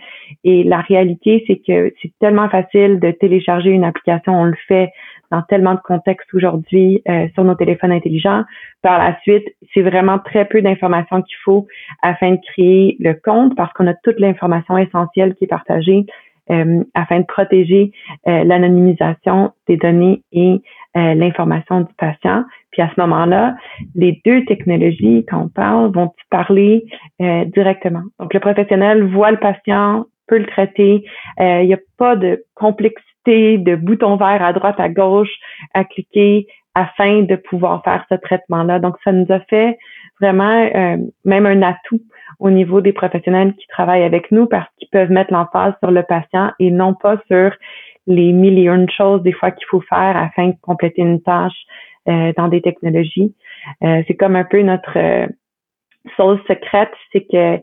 Et 0.44 0.64
la 0.64 0.80
réalité, 0.80 1.44
c'est 1.46 1.56
que 1.56 1.92
c'est 2.00 2.12
tellement 2.20 2.48
facile 2.48 3.00
de 3.00 3.10
télécharger 3.10 3.70
une 3.70 3.84
application, 3.84 4.40
on 4.40 4.44
le 4.44 4.56
fait 4.66 4.90
dans 5.30 5.42
tellement 5.42 5.74
de 5.74 5.80
contextes 5.80 6.32
aujourd'hui 6.32 7.02
euh, 7.08 7.26
sur 7.34 7.44
nos 7.44 7.54
téléphones 7.54 7.92
intelligents. 7.92 8.44
Par 8.82 8.98
la 8.98 9.18
suite, 9.22 9.44
c'est 9.74 9.82
vraiment 9.82 10.18
très 10.18 10.44
peu 10.44 10.62
d'informations 10.62 11.20
qu'il 11.20 11.36
faut 11.44 11.66
afin 12.02 12.32
de 12.32 12.40
créer 12.52 12.96
le 13.00 13.14
compte 13.14 13.56
parce 13.56 13.72
qu'on 13.74 13.88
a 13.88 13.94
toute 14.04 14.20
l'information 14.20 14.78
essentielle 14.78 15.34
qui 15.34 15.44
est 15.44 15.48
partagée 15.48 16.06
euh, 16.48 16.84
afin 16.94 17.20
de 17.20 17.24
protéger 17.24 17.90
euh, 18.28 18.44
l'anonymisation 18.44 19.50
des 19.66 19.76
données 19.76 20.22
et 20.30 20.62
euh, 20.96 21.14
l'information 21.14 21.80
du 21.80 21.92
patient. 21.98 22.44
Puis 22.70 22.82
à 22.82 22.90
ce 22.94 23.00
moment-là, 23.00 23.56
les 23.96 24.20
deux 24.24 24.44
technologies, 24.44 25.24
quand 25.28 25.42
on 25.42 25.48
parle, 25.48 25.92
vont 25.92 26.12
parler 26.30 26.84
directement. 27.18 28.02
Donc 28.20 28.32
le 28.32 28.38
professionnel 28.38 29.02
voit 29.04 29.32
le 29.32 29.38
patient, 29.38 30.04
peut 30.28 30.38
le 30.38 30.46
traiter. 30.46 31.04
Il 31.40 31.66
n'y 31.66 31.74
a 31.74 31.78
pas 31.96 32.16
de 32.16 32.44
complexité 32.54 33.58
de 33.58 33.76
bouton 33.76 34.16
vert 34.16 34.42
à 34.42 34.52
droite, 34.52 34.78
à 34.78 34.88
gauche 34.88 35.32
à 35.74 35.84
cliquer 35.84 36.46
afin 36.74 37.22
de 37.22 37.36
pouvoir 37.36 37.82
faire 37.82 38.04
ce 38.10 38.16
traitement-là. 38.16 38.78
Donc 38.78 38.96
ça 39.02 39.12
nous 39.12 39.26
a 39.30 39.40
fait 39.40 39.78
vraiment 40.20 40.68
même 41.24 41.46
un 41.46 41.62
atout 41.62 42.00
au 42.38 42.50
niveau 42.50 42.80
des 42.80 42.92
professionnels 42.92 43.54
qui 43.54 43.66
travaillent 43.68 44.04
avec 44.04 44.30
nous 44.30 44.46
parce 44.46 44.68
qu'ils 44.76 44.88
peuvent 44.88 45.10
mettre 45.10 45.32
l'emphase 45.32 45.74
sur 45.82 45.90
le 45.90 46.02
patient 46.02 46.52
et 46.58 46.70
non 46.70 46.94
pas 46.94 47.16
sur 47.28 47.52
les 48.06 48.32
millions 48.32 48.84
de 48.84 48.90
choses 48.90 49.22
des 49.22 49.32
fois 49.32 49.50
qu'il 49.50 49.66
faut 49.66 49.80
faire 49.80 50.16
afin 50.16 50.48
de 50.48 50.56
compléter 50.62 51.02
une 51.02 51.20
tâche 51.22 51.56
euh, 52.08 52.32
dans 52.36 52.48
des 52.48 52.62
technologies. 52.62 53.34
Euh, 53.82 54.02
c'est 54.06 54.14
comme 54.14 54.36
un 54.36 54.44
peu 54.44 54.62
notre 54.62 54.96
euh, 54.96 55.26
sauce 56.16 56.40
secrète, 56.46 56.92
c'est 57.12 57.26
que 57.26 57.60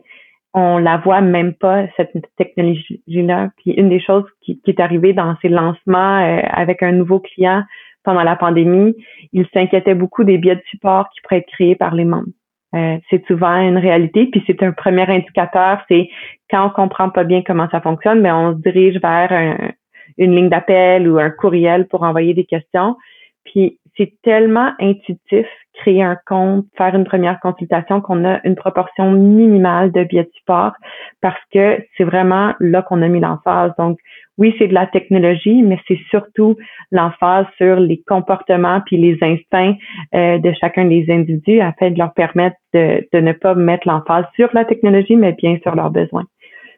on 0.56 0.78
la 0.78 0.98
voit 0.98 1.20
même 1.20 1.54
pas 1.54 1.86
cette 1.96 2.12
technologie-là. 2.36 3.50
Puis 3.56 3.72
une 3.72 3.88
des 3.88 4.00
choses 4.00 4.24
qui, 4.40 4.60
qui 4.60 4.70
est 4.70 4.78
arrivée 4.78 5.12
dans 5.12 5.34
ces 5.42 5.48
lancements 5.48 6.18
avec 6.52 6.80
un 6.84 6.92
nouveau 6.92 7.18
client 7.18 7.64
pendant 8.04 8.22
la 8.22 8.36
pandémie, 8.36 8.94
il 9.32 9.48
s'inquiétait 9.52 9.96
beaucoup 9.96 10.22
des 10.22 10.38
biais 10.38 10.54
de 10.54 10.62
support 10.70 11.08
qui 11.10 11.20
pourraient 11.22 11.38
être 11.38 11.50
créés 11.50 11.74
par 11.74 11.92
les 11.94 12.04
membres. 12.04 12.28
Euh, 12.74 12.98
c'est 13.08 13.24
souvent 13.26 13.56
une 13.56 13.78
réalité. 13.78 14.26
Puis 14.26 14.42
c'est 14.46 14.62
un 14.62 14.72
premier 14.72 15.08
indicateur, 15.08 15.80
c'est 15.88 16.08
quand 16.50 16.66
on 16.66 16.70
comprend 16.70 17.10
pas 17.10 17.24
bien 17.24 17.42
comment 17.42 17.68
ça 17.70 17.80
fonctionne, 17.80 18.20
mais 18.20 18.32
on 18.32 18.52
se 18.52 18.62
dirige 18.62 19.00
vers 19.00 19.72
une 20.18 20.34
ligne 20.34 20.48
d'appel 20.48 21.08
ou 21.08 21.18
un 21.18 21.30
courriel 21.30 21.86
pour 21.88 22.02
envoyer 22.02 22.34
des 22.34 22.44
questions. 22.44 22.96
Puis 23.44 23.78
c'est 23.96 24.12
tellement 24.22 24.72
intuitif 24.80 25.46
créer 25.74 26.02
un 26.02 26.16
compte, 26.26 26.66
faire 26.76 26.94
une 26.94 27.04
première 27.04 27.40
consultation 27.40 28.00
qu'on 28.00 28.24
a 28.24 28.40
une 28.44 28.54
proportion 28.54 29.10
minimale 29.10 29.90
de 29.92 30.04
biais 30.04 30.22
de 30.22 30.30
support 30.34 30.72
parce 31.20 31.40
que 31.52 31.84
c'est 31.96 32.04
vraiment 32.04 32.54
là 32.60 32.82
qu'on 32.82 33.02
a 33.02 33.08
mis 33.08 33.20
l'emphase. 33.20 33.72
Donc 33.78 33.98
oui, 34.38 34.54
c'est 34.58 34.68
de 34.68 34.74
la 34.74 34.86
technologie, 34.86 35.62
mais 35.62 35.78
c'est 35.86 35.98
surtout 36.10 36.56
l'emphase 36.90 37.46
sur 37.56 37.76
les 37.76 38.02
comportements 38.06 38.80
puis 38.86 38.96
les 38.96 39.18
instincts 39.20 39.74
euh, 40.14 40.38
de 40.38 40.52
chacun 40.60 40.86
des 40.86 41.06
individus 41.08 41.60
afin 41.60 41.90
de 41.90 41.98
leur 41.98 42.12
permettre 42.14 42.56
de, 42.72 43.06
de 43.12 43.20
ne 43.20 43.32
pas 43.32 43.54
mettre 43.54 43.88
l'emphase 43.88 44.24
sur 44.34 44.48
la 44.52 44.64
technologie, 44.64 45.16
mais 45.16 45.32
bien 45.32 45.58
sur 45.62 45.74
leurs 45.74 45.90
besoins. 45.90 46.24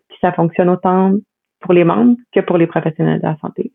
Puis 0.08 0.18
ça 0.20 0.32
fonctionne 0.32 0.70
autant 0.70 1.12
pour 1.61 1.73
les 1.73 1.85
membres 1.85 2.16
que 2.32 2.40
pour 2.40 2.58
les 2.58 2.66
professionnels 2.66 3.20
de 3.20 3.26
la 3.26 3.37
santé. 3.38 3.73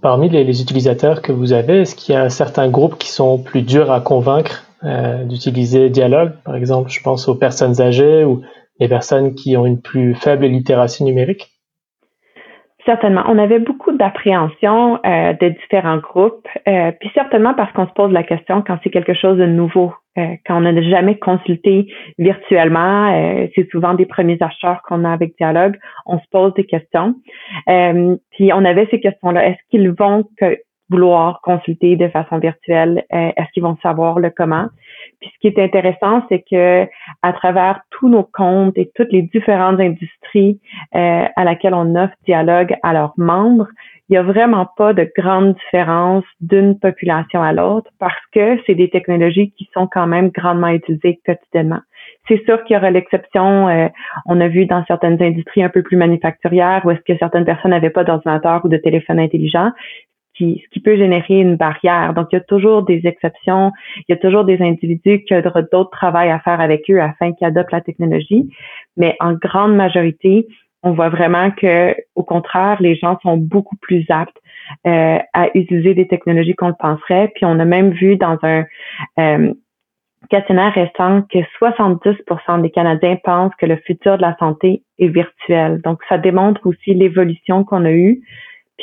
Parmi 0.00 0.28
les, 0.28 0.62
utilisateurs 0.62 1.22
que 1.22 1.32
vous 1.32 1.52
avez, 1.52 1.80
est-ce 1.80 1.94
qu'il 1.94 2.14
y 2.14 2.18
a 2.18 2.30
certains 2.30 2.68
groupes 2.68 2.98
qui 2.98 3.10
sont 3.10 3.38
plus 3.38 3.62
durs 3.62 3.90
à 3.90 4.00
convaincre 4.00 4.64
euh, 4.84 5.24
d'utiliser 5.24 5.90
Dialogue? 5.90 6.32
Par 6.44 6.56
exemple, 6.56 6.90
je 6.90 7.00
pense 7.02 7.28
aux 7.28 7.34
personnes 7.34 7.80
âgées 7.80 8.24
ou 8.24 8.42
les 8.78 8.88
personnes 8.88 9.34
qui 9.34 9.56
ont 9.56 9.66
une 9.66 9.80
plus 9.80 10.14
faible 10.14 10.46
littératie 10.46 11.04
numérique 11.04 11.49
Certainement. 12.90 13.22
On 13.28 13.38
avait 13.38 13.60
beaucoup 13.60 13.92
d'appréhension 13.92 14.98
euh, 15.06 15.32
de 15.34 15.50
différents 15.50 15.98
groupes, 15.98 16.48
euh, 16.66 16.90
puis 16.98 17.08
certainement 17.14 17.54
parce 17.54 17.72
qu'on 17.72 17.86
se 17.86 17.92
pose 17.92 18.10
la 18.10 18.24
question 18.24 18.64
quand 18.66 18.78
c'est 18.82 18.90
quelque 18.90 19.14
chose 19.14 19.38
de 19.38 19.46
nouveau, 19.46 19.94
euh, 20.18 20.34
quand 20.44 20.56
on 20.56 20.62
n'a 20.62 20.82
jamais 20.82 21.16
consulté 21.16 21.86
virtuellement, 22.18 23.14
euh, 23.14 23.46
c'est 23.54 23.70
souvent 23.70 23.94
des 23.94 24.06
premiers 24.06 24.38
acheteurs 24.40 24.82
qu'on 24.82 25.04
a 25.04 25.12
avec 25.12 25.36
Dialogue, 25.36 25.78
on 26.04 26.18
se 26.18 26.24
pose 26.32 26.52
des 26.54 26.64
questions. 26.64 27.14
puis 27.68 28.52
on 28.52 28.64
avait 28.64 28.88
ces 28.90 28.98
questions-là. 28.98 29.46
Est-ce 29.46 29.60
qu'ils 29.70 29.92
vont 29.92 30.24
vouloir 30.88 31.42
consulter 31.44 31.94
de 31.94 32.08
façon 32.08 32.38
virtuelle? 32.38 33.04
Est-ce 33.10 33.52
qu'ils 33.54 33.62
vont 33.62 33.76
savoir 33.84 34.18
le 34.18 34.30
comment? 34.30 34.66
Puis 35.20 35.30
ce 35.34 35.38
qui 35.40 35.46
est 35.48 35.62
intéressant, 35.62 36.24
c'est 36.28 36.44
que 36.48 36.86
à 37.22 37.32
travers 37.32 37.80
tous 37.90 38.08
nos 38.08 38.24
comptes 38.24 38.76
et 38.76 38.90
toutes 38.94 39.12
les 39.12 39.22
différentes 39.22 39.80
industries 39.80 40.60
euh, 40.94 41.24
à 41.34 41.44
laquelle 41.44 41.74
on 41.74 41.94
offre 41.96 42.14
dialogue 42.26 42.74
à 42.82 42.92
leurs 42.92 43.14
membres, 43.16 43.68
il 44.08 44.14
n'y 44.14 44.18
a 44.18 44.22
vraiment 44.22 44.66
pas 44.76 44.92
de 44.92 45.08
grande 45.16 45.54
différence 45.54 46.24
d'une 46.40 46.78
population 46.78 47.42
à 47.42 47.52
l'autre 47.52 47.90
parce 48.00 48.20
que 48.32 48.58
c'est 48.66 48.74
des 48.74 48.90
technologies 48.90 49.52
qui 49.52 49.68
sont 49.72 49.86
quand 49.86 50.08
même 50.08 50.30
grandement 50.30 50.68
utilisées 50.68 51.20
quotidiennement. 51.24 51.80
C'est 52.26 52.44
sûr 52.44 52.62
qu'il 52.64 52.74
y 52.74 52.76
aura 52.76 52.90
l'exception, 52.90 53.68
euh, 53.68 53.88
on 54.26 54.40
a 54.40 54.48
vu 54.48 54.66
dans 54.66 54.84
certaines 54.86 55.22
industries 55.22 55.62
un 55.62 55.68
peu 55.68 55.82
plus 55.82 55.96
manufacturières 55.96 56.82
où 56.84 56.90
est-ce 56.90 57.00
que 57.02 57.16
certaines 57.18 57.44
personnes 57.44 57.70
n'avaient 57.70 57.90
pas 57.90 58.04
d'ordinateur 58.04 58.64
ou 58.64 58.68
de 58.68 58.76
téléphone 58.76 59.20
intelligent, 59.20 59.70
ce 60.38 60.68
qui 60.70 60.80
peut 60.80 60.96
générer 60.96 61.40
une 61.40 61.56
barrière. 61.56 62.14
Donc, 62.14 62.28
il 62.32 62.36
y 62.36 62.38
a 62.38 62.44
toujours 62.44 62.82
des 62.82 63.02
exceptions, 63.04 63.72
il 63.96 64.04
y 64.08 64.12
a 64.12 64.16
toujours 64.16 64.44
des 64.44 64.60
individus 64.60 65.22
qui 65.24 65.34
auront 65.34 65.66
d'autres 65.70 65.90
travail 65.90 66.30
à 66.30 66.38
faire 66.40 66.60
avec 66.60 66.88
eux 66.90 67.00
afin 67.00 67.32
qu'ils 67.32 67.46
adoptent 67.46 67.72
la 67.72 67.80
technologie. 67.80 68.50
Mais 68.96 69.16
en 69.20 69.34
grande 69.34 69.74
majorité, 69.74 70.46
on 70.82 70.92
voit 70.92 71.10
vraiment 71.10 71.50
que, 71.50 71.94
au 72.14 72.22
contraire, 72.22 72.80
les 72.80 72.96
gens 72.96 73.18
sont 73.22 73.36
beaucoup 73.36 73.76
plus 73.76 74.04
aptes 74.08 74.36
euh, 74.86 75.18
à 75.32 75.48
utiliser 75.54 75.94
des 75.94 76.08
technologies 76.08 76.54
qu'on 76.54 76.68
le 76.68 76.74
penserait. 76.78 77.32
Puis 77.34 77.44
on 77.44 77.58
a 77.58 77.64
même 77.64 77.90
vu 77.90 78.16
dans 78.16 78.38
un 78.42 78.64
euh, 79.18 79.52
questionnaire 80.30 80.72
récent 80.72 81.22
que 81.22 81.38
70% 81.60 82.62
des 82.62 82.70
Canadiens 82.70 83.16
pensent 83.22 83.54
que 83.58 83.66
le 83.66 83.76
futur 83.76 84.16
de 84.16 84.22
la 84.22 84.36
santé 84.38 84.82
est 84.98 85.08
virtuel. 85.08 85.80
Donc 85.82 86.00
ça 86.08 86.18
démontre 86.18 86.66
aussi 86.66 86.94
l'évolution 86.94 87.64
qu'on 87.64 87.84
a 87.84 87.90
eue. 87.90 88.22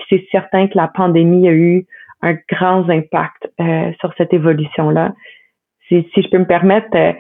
C'est 0.10 0.26
certain 0.32 0.68
que 0.68 0.78
la 0.78 0.88
pandémie 0.88 1.48
a 1.48 1.54
eu 1.54 1.86
un 2.22 2.36
grand 2.50 2.90
impact 2.90 3.50
euh, 3.60 3.92
sur 4.00 4.14
cette 4.18 4.34
évolution-là 4.34 5.14
si, 5.90 6.06
je 6.16 6.30
peux 6.30 6.40
me 6.40 6.46
permettre, 6.46 6.96
euh, 6.96 7.14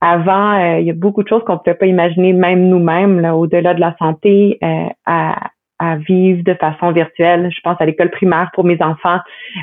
avant, 0.00 0.58
euh, 0.58 0.80
il 0.80 0.86
y 0.86 0.90
a 0.90 0.94
beaucoup 0.94 1.22
de 1.22 1.28
choses 1.28 1.42
qu'on 1.44 1.54
ne 1.54 1.58
pouvait 1.58 1.74
pas 1.74 1.86
imaginer, 1.86 2.32
même 2.32 2.68
nous-mêmes, 2.68 3.24
au-delà 3.24 3.74
de 3.74 3.80
la 3.80 3.94
santé, 3.98 4.58
euh, 4.62 4.86
à, 5.06 5.50
à, 5.78 5.96
vivre 5.96 6.42
de 6.42 6.54
façon 6.54 6.90
virtuelle. 6.92 7.50
Je 7.54 7.60
pense 7.62 7.76
à 7.80 7.86
l'école 7.86 8.10
primaire 8.10 8.50
pour 8.54 8.64
mes 8.64 8.80
enfants. 8.82 9.18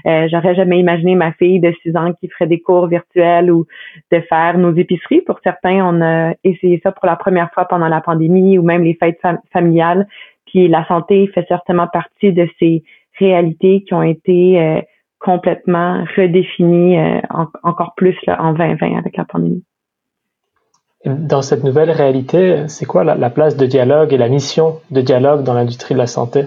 J'aurais 0.06 0.56
jamais 0.56 0.80
imaginé 0.80 1.16
ma 1.16 1.34
fille 1.34 1.60
de 1.60 1.74
6 1.84 1.98
ans 1.98 2.14
qui 2.14 2.30
ferait 2.30 2.48
des 2.48 2.62
cours 2.62 2.88
virtuels 2.88 3.52
ou 3.52 3.66
de 4.12 4.22
faire 4.22 4.58
nos 4.58 4.74
épiceries. 4.74 5.22
Pour 5.22 5.40
certains, 5.44 5.86
on 5.86 6.02
a 6.02 6.34
essayé 6.46 6.80
ça 6.84 6.94
pour 6.94 7.06
la 7.06 7.18
première 7.18 7.52
fois 7.54 7.66
pendant 7.66 7.90
la 7.90 8.00
pandémie 8.00 8.58
ou 8.58 8.64
même 8.64 8.84
les 8.84 8.94
fêtes 8.94 9.20
familiales. 9.52 10.08
Puis 10.56 10.70
la 10.70 10.88
santé 10.88 11.28
fait 11.34 11.46
certainement 11.50 11.88
partie 11.92 12.32
de 12.32 12.48
ces 12.60 12.82
réalités 13.20 13.84
qui 13.86 13.94
ont 13.94 14.02
été 14.02 14.82
complètement 15.20 16.06
redéfini 16.16 16.98
euh, 16.98 17.20
encore 17.64 17.94
plus 17.98 18.16
en 18.28 18.54
2020 18.54 18.98
avec 18.98 19.18
la 19.18 19.26
pandémie. 19.26 19.66
Dans 21.04 21.42
cette 21.42 21.66
nouvelle 21.66 21.92
réalité, 21.92 22.70
c'est 22.70 22.86
quoi 22.86 23.04
la, 23.04 23.30
place 23.30 23.58
de 23.58 23.66
dialogue 23.66 24.14
et 24.14 24.18
la 24.18 24.30
mission 24.30 24.80
de 24.92 25.02
dialogue 25.02 25.44
dans 25.44 25.54
l'industrie 25.54 25.94
de 25.94 26.00
la 26.00 26.08
santé? 26.08 26.46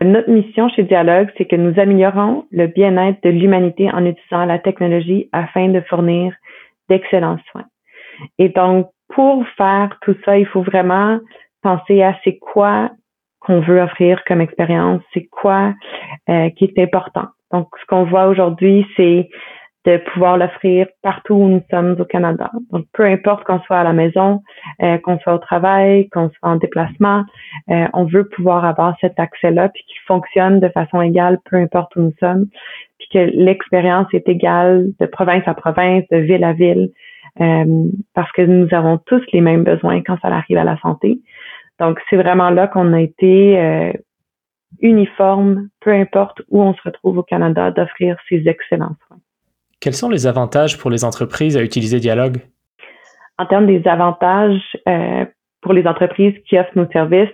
Notre 0.00 0.28
mission 0.28 0.68
chez 0.68 0.82
Dialogue, 0.82 1.28
c'est 1.38 1.44
que 1.44 1.56
nous 1.56 1.78
améliorons 1.78 2.46
le 2.50 2.66
bien-être 2.66 3.22
de 3.22 3.30
l'humanité 3.30 3.88
en 3.92 4.04
utilisant 4.04 4.44
la 4.44 4.58
technologie 4.58 5.28
afin 5.32 5.68
de 5.68 5.80
fournir 5.82 6.34
d'excellents 6.88 7.38
soins. 7.52 7.66
Et 8.38 8.48
donc, 8.48 8.88
pour 9.08 9.46
faire 9.56 9.96
tout 10.02 10.16
ça, 10.24 10.36
il 10.38 10.46
faut 10.46 10.62
vraiment 10.62 11.18
penser 11.62 12.02
à 12.02 12.16
c'est 12.24 12.38
quoi 12.38 12.90
qu'on 13.40 13.60
veut 13.60 13.80
offrir 13.80 14.22
comme 14.26 14.40
expérience, 14.40 15.02
c'est 15.14 15.26
quoi 15.26 15.74
euh, 16.28 16.50
qui 16.50 16.64
est 16.64 16.78
important. 16.78 17.26
Donc, 17.52 17.68
ce 17.80 17.86
qu'on 17.86 18.04
voit 18.04 18.26
aujourd'hui, 18.26 18.86
c'est 18.96 19.28
de 19.84 19.96
pouvoir 20.12 20.36
l'offrir 20.36 20.86
partout 21.02 21.34
où 21.34 21.48
nous 21.48 21.62
sommes 21.70 21.96
au 21.98 22.04
Canada. 22.04 22.50
Donc, 22.72 22.84
peu 22.92 23.04
importe 23.04 23.44
qu'on 23.44 23.60
soit 23.60 23.78
à 23.78 23.84
la 23.84 23.92
maison, 23.92 24.42
euh, 24.82 24.98
qu'on 24.98 25.18
soit 25.20 25.34
au 25.34 25.38
travail, 25.38 26.08
qu'on 26.10 26.28
soit 26.30 26.50
en 26.50 26.56
déplacement, 26.56 27.24
euh, 27.70 27.86
on 27.94 28.04
veut 28.04 28.28
pouvoir 28.28 28.64
avoir 28.64 28.96
cet 29.00 29.18
accès-là, 29.18 29.70
puis 29.70 29.82
qu'il 29.86 30.00
fonctionne 30.06 30.60
de 30.60 30.68
façon 30.68 31.00
égale, 31.00 31.38
peu 31.48 31.56
importe 31.56 31.94
où 31.96 32.00
nous 32.00 32.14
sommes, 32.20 32.46
puis 32.98 33.08
que 33.12 33.30
l'expérience 33.34 34.08
est 34.12 34.28
égale 34.28 34.88
de 35.00 35.06
province 35.06 35.44
à 35.46 35.54
province, 35.54 36.04
de 36.10 36.18
ville 36.18 36.44
à 36.44 36.52
ville, 36.52 36.90
euh, 37.40 37.84
parce 38.14 38.30
que 38.32 38.42
nous 38.42 38.68
avons 38.72 38.98
tous 39.06 39.22
les 39.32 39.40
mêmes 39.40 39.64
besoins 39.64 40.02
quand 40.02 40.18
ça 40.20 40.28
arrive 40.28 40.58
à 40.58 40.64
la 40.64 40.78
santé. 40.80 41.20
Donc, 41.78 42.00
c'est 42.10 42.16
vraiment 42.16 42.50
là 42.50 42.66
qu'on 42.66 42.92
a 42.92 43.00
été 43.00 43.92
uniforme, 44.80 45.68
peu 45.80 45.92
importe 45.92 46.42
où 46.48 46.62
on 46.62 46.74
se 46.74 46.82
retrouve 46.84 47.18
au 47.18 47.22
Canada, 47.22 47.70
d'offrir 47.70 48.16
ces 48.28 48.46
excellents 48.46 48.96
soins. 49.06 49.18
Quels 49.80 49.94
sont 49.94 50.10
les 50.10 50.26
avantages 50.26 50.78
pour 50.78 50.90
les 50.90 51.04
entreprises 51.04 51.56
à 51.56 51.62
utiliser 51.62 52.00
Dialogue? 52.00 52.38
En 53.38 53.46
termes 53.46 53.66
des 53.66 53.86
avantages 53.86 54.76
euh, 54.88 55.24
pour 55.62 55.72
les 55.72 55.86
entreprises 55.86 56.34
qui 56.48 56.58
offrent 56.58 56.76
nos 56.76 56.90
services, 56.90 57.28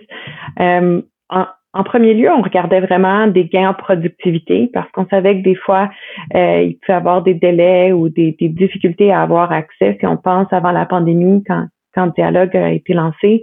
euh, 0.59 1.01
en, 1.29 1.83
premier 1.83 2.13
lieu, 2.13 2.29
on 2.31 2.41
regardait 2.41 2.79
vraiment 2.79 3.27
des 3.27 3.45
gains 3.45 3.69
en 3.69 3.73
productivité 3.73 4.69
parce 4.73 4.89
qu'on 4.91 5.07
savait 5.07 5.37
que 5.39 5.43
des 5.43 5.55
fois, 5.55 5.89
euh, 6.35 6.61
il 6.61 6.77
peut 6.77 6.93
y 6.93 6.95
avoir 6.95 7.21
des 7.23 7.33
délais 7.33 7.91
ou 7.91 8.07
des, 8.09 8.35
des, 8.39 8.47
difficultés 8.47 9.11
à 9.11 9.23
avoir 9.23 9.51
accès. 9.51 9.97
Si 9.99 10.05
on 10.05 10.15
pense 10.15 10.47
avant 10.53 10.71
la 10.71 10.85
pandémie, 10.85 11.43
quand 11.45 11.67
quand 11.95 12.05
le 12.05 12.11
dialogue 12.11 12.55
a 12.55 12.71
été 12.71 12.93
lancé. 12.93 13.41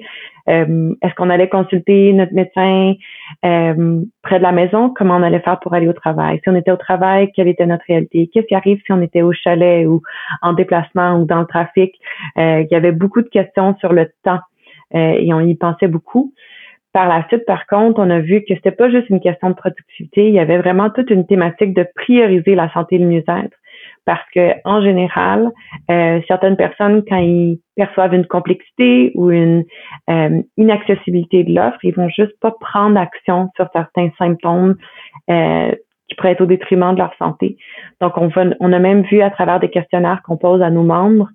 Euh, 0.49 0.95
est-ce 1.03 1.15
qu'on 1.15 1.31
allait 1.31 1.49
consulter 1.49 2.13
notre 2.13 2.35
médecin 2.35 2.95
euh, 3.45 4.03
près 4.23 4.39
de 4.39 4.43
la 4.43 4.53
maison? 4.53 4.93
Comment 4.95 5.17
on 5.17 5.23
allait 5.23 5.41
faire 5.41 5.59
pour 5.61 5.75
aller 5.75 5.89
au 5.89 5.93
travail? 5.93 6.41
Si 6.43 6.49
on 6.49 6.55
était 6.55 6.71
au 6.71 6.77
travail, 6.77 7.31
quelle 7.33 7.49
était 7.49 7.67
notre 7.67 7.85
réalité? 7.87 8.29
Qu'est-ce 8.33 8.47
qui 8.47 8.55
arrive 8.55 8.81
si 8.85 8.93
on 8.93 9.01
était 9.01 9.23
au 9.23 9.33
chalet 9.33 9.87
ou 9.87 10.03
en 10.43 10.53
déplacement 10.53 11.21
ou 11.21 11.25
dans 11.25 11.41
le 11.41 11.47
trafic? 11.47 11.95
Euh, 12.39 12.61
il 12.61 12.69
y 12.71 12.75
avait 12.75 12.93
beaucoup 12.93 13.23
de 13.23 13.29
questions 13.29 13.77
sur 13.81 13.93
le 13.93 14.11
temps 14.23 14.41
et 14.95 15.33
on 15.33 15.41
y 15.41 15.55
pensait 15.55 15.89
beaucoup. 15.89 16.35
Par 16.93 17.09
la 17.09 17.27
suite, 17.29 17.47
par 17.47 17.67
contre, 17.67 17.99
on 17.99 18.11
a 18.11 18.21
vu 18.21 18.41
que 18.47 18.55
c'était 18.55 18.71
pas 18.71 18.91
juste 18.91 19.09
une 19.09 19.21
question 19.21 19.49
de 19.49 19.55
productivité, 19.55 20.29
il 20.29 20.35
y 20.35 20.39
avait 20.39 20.59
vraiment 20.59 20.91
toute 20.91 21.09
une 21.09 21.27
thématique 21.27 21.73
de 21.73 21.87
prioriser 21.95 22.55
la 22.55 22.71
santé 22.75 22.97
et 22.97 22.99
le 22.99 23.07
mieux-être 23.07 23.57
parce 24.05 24.25
que 24.35 24.53
en 24.65 24.83
général, 24.83 25.51
euh, 25.91 26.21
certaines 26.27 26.57
personnes, 26.57 27.03
quand 27.09 27.19
ils 27.19 27.61
perçoivent 27.77 28.15
une 28.15 28.27
complexité 28.27 29.13
ou 29.15 29.31
une 29.31 29.65
euh, 30.11 30.43
inaccessibilité 30.57 31.45
de 31.45 31.55
l'offre, 31.55 31.79
ils 31.83 31.95
vont 31.95 32.09
juste 32.09 32.39
pas 32.41 32.53
prendre 32.61 32.99
action 32.99 33.51
sur 33.57 33.69
certains 33.73 34.11
symptômes 34.19 34.77
euh, 35.31 35.73
qui 36.09 36.17
pourraient 36.17 36.33
être 36.33 36.43
au 36.43 36.47
détriment 36.47 36.93
de 36.93 36.99
leur 36.99 37.15
santé. 37.17 37.57
Donc, 38.01 38.19
on, 38.19 38.31
on 38.61 38.73
a 38.73 38.79
même 38.79 39.03
vu 39.03 39.23
à 39.23 39.31
travers 39.31 39.61
des 39.61 39.71
questionnaires 39.71 40.23
qu'on 40.25 40.37
pose 40.37 40.63
à 40.63 40.71
nos 40.71 40.83
membres 40.83 41.29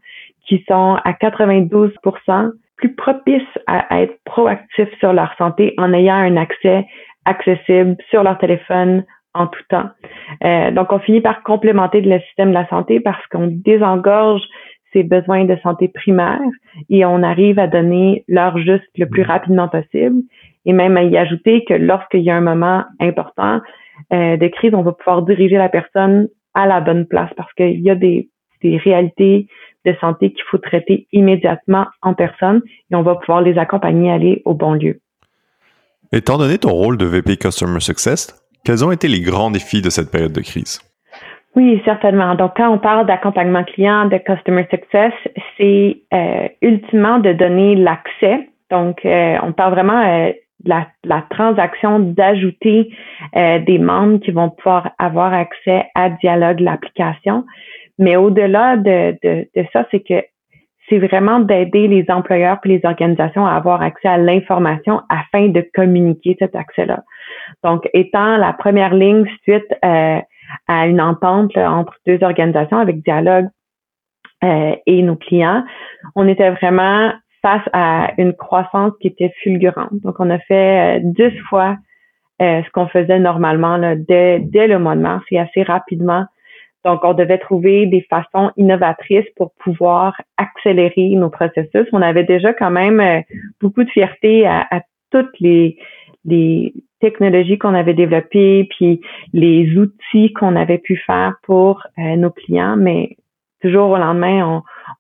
qui 0.48 0.64
sont 0.68 0.98
à 1.04 1.12
92% 1.14 2.52
plus 2.78 2.94
propices 2.94 3.42
à 3.66 4.02
être 4.02 4.18
proactifs 4.24 4.94
sur 5.00 5.12
leur 5.12 5.36
santé 5.38 5.74
en 5.78 5.94
ayant 5.94 6.16
un 6.16 6.38
accès 6.38 6.86
accessible 7.26 7.98
sur 8.10 8.24
leur 8.24 8.38
téléphone, 8.38 9.04
en 9.38 9.48
tout 9.48 9.64
temps. 9.70 9.90
Euh, 10.44 10.72
donc, 10.72 10.92
on 10.92 11.00
finit 11.00 11.22
par 11.22 11.44
complémenter 11.44 12.02
le 12.02 12.20
système 12.22 12.50
de 12.50 12.54
la 12.54 12.68
santé 12.68 13.00
parce 13.00 13.26
qu'on 13.28 13.48
désengorge 13.48 14.42
ses 14.94 15.04
besoins 15.04 15.46
de 15.46 15.56
santé 15.64 15.90
primaires 15.90 16.40
et 16.90 17.06
on 17.06 17.24
arrive 17.24 17.60
à 17.60 17.68
donner 17.68 18.24
l'heure 18.28 18.58
juste 18.58 18.88
le 18.98 19.06
plus 19.06 19.24
rapidement 19.24 19.68
possible 19.68 20.22
et 20.66 20.74
même 20.74 20.98
à 20.98 21.04
y 21.04 21.18
ajouter 21.18 21.64
que 21.66 21.74
lorsqu'il 21.74 22.22
y 22.22 22.30
a 22.30 22.36
un 22.36 22.42
moment 22.42 22.84
important 23.00 23.62
euh, 24.14 24.38
de 24.38 24.48
crise, 24.48 24.74
on 24.74 24.84
va 24.84 24.94
pouvoir 24.94 25.24
diriger 25.24 25.58
la 25.58 25.70
personne 25.70 26.28
à 26.54 26.66
la 26.66 26.82
bonne 26.82 27.06
place 27.06 27.30
parce 27.36 27.52
qu'il 27.54 27.82
y 27.82 27.90
a 27.90 27.96
des, 27.96 28.30
des 28.62 28.78
réalités 28.78 29.48
de 29.86 29.96
santé 30.02 30.32
qu'il 30.32 30.44
faut 30.50 30.58
traiter 30.58 31.08
immédiatement 31.12 31.86
en 32.02 32.14
personne 32.14 32.62
et 32.92 32.96
on 32.96 33.04
va 33.04 33.16
pouvoir 33.16 33.42
les 33.42 33.58
accompagner 33.58 34.12
à 34.12 34.16
aller 34.16 34.42
au 34.46 34.54
bon 34.54 34.74
lieu. 34.74 35.00
Étant 36.12 36.38
donné 36.38 36.58
ton 36.58 36.72
rôle 36.72 36.98
de 36.98 37.06
VP 37.06 37.38
Customer 37.38 37.80
Success, 37.80 38.47
quels 38.64 38.86
ont 38.86 38.92
été 38.92 39.08
les 39.08 39.22
grands 39.22 39.52
défis 39.52 39.82
de 39.82 39.90
cette 39.90 40.12
période 40.12 40.34
de 40.34 40.42
crise? 40.42 40.80
Oui, 41.58 41.82
certainement. 41.86 42.36
Donc, 42.36 42.52
quand 42.56 42.70
on 42.70 42.78
parle 42.78 43.08
d'accompagnement 43.08 43.64
client, 43.64 44.06
de 44.06 44.18
customer 44.18 44.68
success, 44.70 45.12
c'est 45.58 46.02
euh, 46.14 46.48
ultimement 46.62 47.18
de 47.18 47.34
donner 47.34 47.76
l'accès. 47.76 48.48
Donc, 48.70 49.04
euh, 49.06 49.38
on 49.42 49.54
parle 49.54 49.74
vraiment 49.74 50.04
euh, 50.06 50.32
de 50.66 50.70
la, 51.06 51.22
transaction 51.32 51.98
d'ajouter 52.00 52.92
des 53.34 53.80
membres 53.80 54.20
qui 54.20 54.30
vont 54.30 54.52
pouvoir 54.52 54.92
avoir 55.00 55.34
accès 55.34 55.86
à 55.96 56.10
Dialogue, 56.10 56.60
l'application. 56.60 57.44
Mais 57.98 58.16
au-delà 58.16 58.78
de, 58.78 59.18
ça, 59.74 59.86
c'est 59.90 60.02
que 60.02 60.24
c'est 60.90 61.00
vraiment 61.00 61.40
d'aider 61.40 61.88
les 61.88 62.06
employeurs 62.10 62.60
et 62.66 62.70
les 62.70 62.82
organisations 62.84 63.46
à 63.46 63.54
avoir 63.54 63.82
accès 63.82 64.08
à 64.08 64.18
l'information 64.18 65.02
afin 65.10 65.48
de 65.48 65.66
communiquer 65.74 66.36
cet 66.40 66.56
accès-là. 66.56 67.04
Donc, 67.64 67.90
étant 67.94 68.38
la 68.38 68.54
première 68.54 68.94
ligne 68.94 69.26
suite 69.44 69.66
euh, 69.84 70.20
à 70.68 70.88
une 70.88 71.02
entente 71.02 71.56
entre 71.58 71.94
deux 72.06 72.24
organisations 72.24 72.78
avec 72.78 73.04
Dialogue 73.04 73.48
euh, 74.44 74.76
et 74.86 75.02
nos 75.02 75.16
clients, 75.16 75.64
on 76.16 76.28
était 76.28 76.52
vraiment 76.52 77.12
face 77.42 77.68
à 77.74 78.12
une 78.18 78.34
croissance 78.34 78.94
qui 79.02 79.08
était 79.08 79.34
fulgurante. 79.42 79.94
Donc, 80.04 80.16
on 80.20 80.30
a 80.30 80.40
fait 80.40 80.98
euh, 80.98 81.00
dix 81.04 81.38
fois 81.50 81.78
ce 82.40 82.70
qu'on 82.70 82.88
faisait 82.88 83.18
normalement 83.18 83.78
là, 83.78 83.96
dès, 83.96 84.40
dès 84.40 84.68
le 84.68 84.78
mois 84.78 84.96
de 84.96 85.02
mars 85.02 85.26
et 85.32 85.40
assez 85.40 85.64
rapidement 85.64 86.28
Donc, 86.86 87.04
on 87.04 87.16
devait 87.16 87.40
trouver 87.40 87.88
des 87.88 88.06
façons 88.10 88.52
innovatrices 88.58 89.26
pour 89.36 89.54
pouvoir 89.56 90.14
accélérer 90.38 91.10
nos 91.16 91.32
processus. 91.32 91.88
On 91.92 92.02
avait 92.04 92.24
déjà 92.24 92.54
quand 92.54 92.70
même 92.70 93.00
euh, 93.00 93.22
beaucoup 93.60 93.84
de 93.84 93.90
fierté 93.90 94.46
à, 94.46 94.82
toutes 95.10 95.40
les, 95.40 95.78
les 96.28 96.74
technologies 97.00 97.58
qu'on 97.58 97.74
avait 97.74 97.94
développées, 97.94 98.68
puis 98.70 99.02
les 99.34 99.78
outils 99.78 100.34
qu'on 100.34 100.56
avait 100.56 100.78
pu 100.78 100.98
faire 100.98 101.36
pour 101.44 101.82
euh, 101.98 102.16
nos 102.16 102.32
clients, 102.32 102.76
mais 102.78 103.18
toujours 103.62 103.90
au 103.90 103.98
lendemain, 103.98 104.46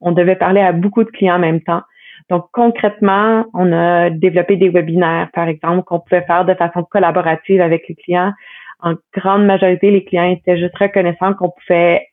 on, 0.02 0.10
on 0.10 0.12
devait 0.12 0.36
parler 0.36 0.62
à 0.62 0.72
beaucoup 0.72 1.04
de 1.04 1.10
clients 1.10 1.36
en 1.36 1.40
même 1.40 1.62
temps. 1.62 1.84
Donc, 2.30 2.46
concrètement, 2.52 3.46
on 3.54 3.72
a 3.72 4.10
développé 4.10 4.58
des 4.58 4.70
webinaires, 4.70 5.30
par 5.34 5.48
exemple, 5.48 5.84
qu'on 5.84 6.00
pouvait 6.00 6.24
faire 6.24 6.46
de 6.46 6.54
façon 6.56 6.84
collaborative 6.84 7.62
avec 7.62 7.88
les 7.88 7.96
clients. 7.96 8.34
En 8.80 8.96
grande 9.14 9.46
majorité, 9.46 9.92
les 9.92 10.04
clients 10.04 10.30
étaient 10.30 10.58
juste 10.58 10.78
reconnaissants 10.78 11.34
qu'on 11.34 11.52
pouvait 11.52 12.08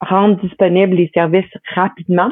rendre 0.00 0.40
disponibles 0.40 0.96
les 0.96 1.10
services 1.14 1.52
rapidement. 1.74 2.30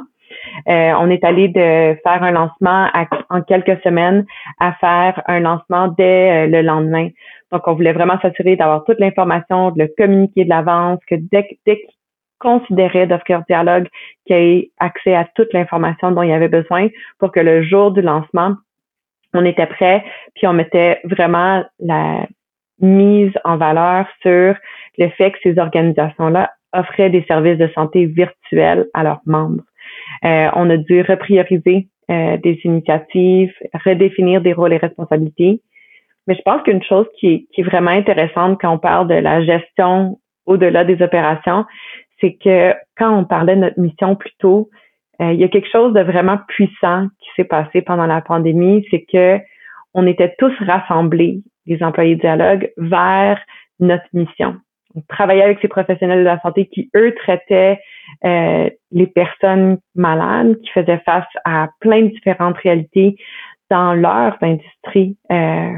Euh, 0.69 0.93
on 0.99 1.11
est 1.11 1.25
allé 1.25 1.49
de 1.49 1.97
faire 2.03 2.23
un 2.23 2.31
lancement 2.31 2.89
en 3.31 3.43
quelques 3.43 3.83
semaines 3.83 4.25
à 4.59 4.73
faire 4.75 5.23
un 5.27 5.41
lancement 5.41 5.89
dès 5.89 6.31
euh, 6.31 6.47
le 6.47 6.63
lendemain. 6.63 7.09
Donc, 7.53 7.67
on 7.67 7.75
voulait 7.75 7.93
vraiment 7.93 8.19
s'assurer 8.21 8.57
d'avoir 8.57 8.85
toute 8.85 9.01
l'information, 9.01 9.71
de 9.73 9.83
le 9.83 9.93
communiquer 9.97 10.45
de 10.45 10.51
l'avance, 10.51 11.01
que 11.09 11.17
dès, 11.17 11.59
dès 11.67 11.83
considérait 12.39 13.07
d'offrir 13.07 13.43
dialogue 13.49 13.87
qui 14.27 14.33
ait 14.33 14.71
accès 14.79 15.15
à 15.15 15.27
toute 15.35 15.53
l'information 15.53 16.11
dont 16.11 16.23
il 16.23 16.31
y 16.31 16.33
avait 16.33 16.49
besoin 16.49 16.89
pour 17.19 17.31
que 17.31 17.41
le 17.41 17.63
jour 17.63 17.93
du 17.93 18.01
lancement, 18.01 18.55
on 19.35 19.45
était 19.45 19.67
prêt, 19.67 20.03
puis 20.35 20.47
on 20.47 20.53
mettait 20.53 21.01
vraiment 21.05 21.63
la 21.79 22.27
mise 22.81 23.33
en 23.45 23.59
valeur 23.59 24.07
sur 24.23 24.55
le 24.99 25.09
fait 25.11 25.33
que 25.33 25.39
ces 25.43 25.59
organisations-là 25.59 26.51
offraient 26.73 27.11
des 27.11 27.25
services 27.25 27.59
de 27.59 27.69
santé 27.75 28.07
virtuels 28.07 28.89
à 28.95 29.03
leurs 29.03 29.21
membres. 29.27 29.63
Euh, 30.25 30.51
on 30.55 30.71
a 30.71 30.77
dû 30.77 31.03
reprioriser 31.03 31.89
euh, 32.11 32.37
des 32.39 32.61
initiatives, 32.65 33.53
redéfinir 33.85 34.41
des 34.41 34.53
rôles 34.53 34.73
et 34.73 34.79
responsabilités. 34.79 35.63
Mais 36.27 36.35
je 36.35 36.43
pense 36.43 36.63
qu'une 36.63 36.83
chose 36.83 37.07
qui 37.19 37.49
est, 37.57 37.63
vraiment 37.63 37.91
intéressante 37.91 38.61
quand 38.61 38.73
on 38.73 38.79
parle 38.79 39.09
de 39.09 39.15
la 39.15 39.43
gestion 39.45 40.19
au-delà 40.47 40.85
des 40.85 41.03
opérations, 41.03 41.65
c'est 42.21 42.35
que 42.35 42.75
quand 42.97 43.17
on 43.17 43.25
parlait 43.25 43.57
de 43.57 43.61
notre 43.61 43.81
mission 43.81 44.17
plus 44.17 44.33
tôt, 44.39 44.69
euh, 45.21 45.33
il 45.33 45.41
y 45.41 45.45
a 45.45 45.49
quelque 45.49 45.71
chose 45.71 45.93
de 45.93 46.01
vraiment 46.01 46.39
puissant 46.49 47.09
qui 47.21 47.29
s'est 47.37 47.45
passé 47.45 47.83
pendant 47.83 48.07
la 48.07 48.21
pandémie, 48.21 48.85
c'est 48.91 49.05
que 49.11 49.39
on 49.93 50.07
était 50.07 50.35
tous 50.39 50.53
rassemblés, 50.61 51.43
les 51.67 51.83
employés 51.83 52.17
de 52.17 52.21
dialogue, 52.21 52.71
vers 52.77 53.41
notre 53.81 54.07
mission. 54.13 54.57
Travaillait 55.09 55.43
avec 55.43 55.61
ces 55.61 55.69
professionnels 55.69 56.21
de 56.21 56.25
la 56.25 56.41
santé 56.41 56.67
qui, 56.67 56.91
eux, 56.97 57.15
traitaient 57.15 57.79
euh, 58.25 58.69
les 58.91 59.07
personnes 59.07 59.79
malades, 59.95 60.59
qui 60.63 60.71
faisaient 60.71 61.03
face 61.05 61.29
à 61.45 61.69
plein 61.81 62.03
de 62.03 62.09
différentes 62.09 62.59
réalités 62.59 63.17
dans 63.71 63.95
leur 63.95 64.37
industrie. 64.43 65.17
Euh, 65.31 65.73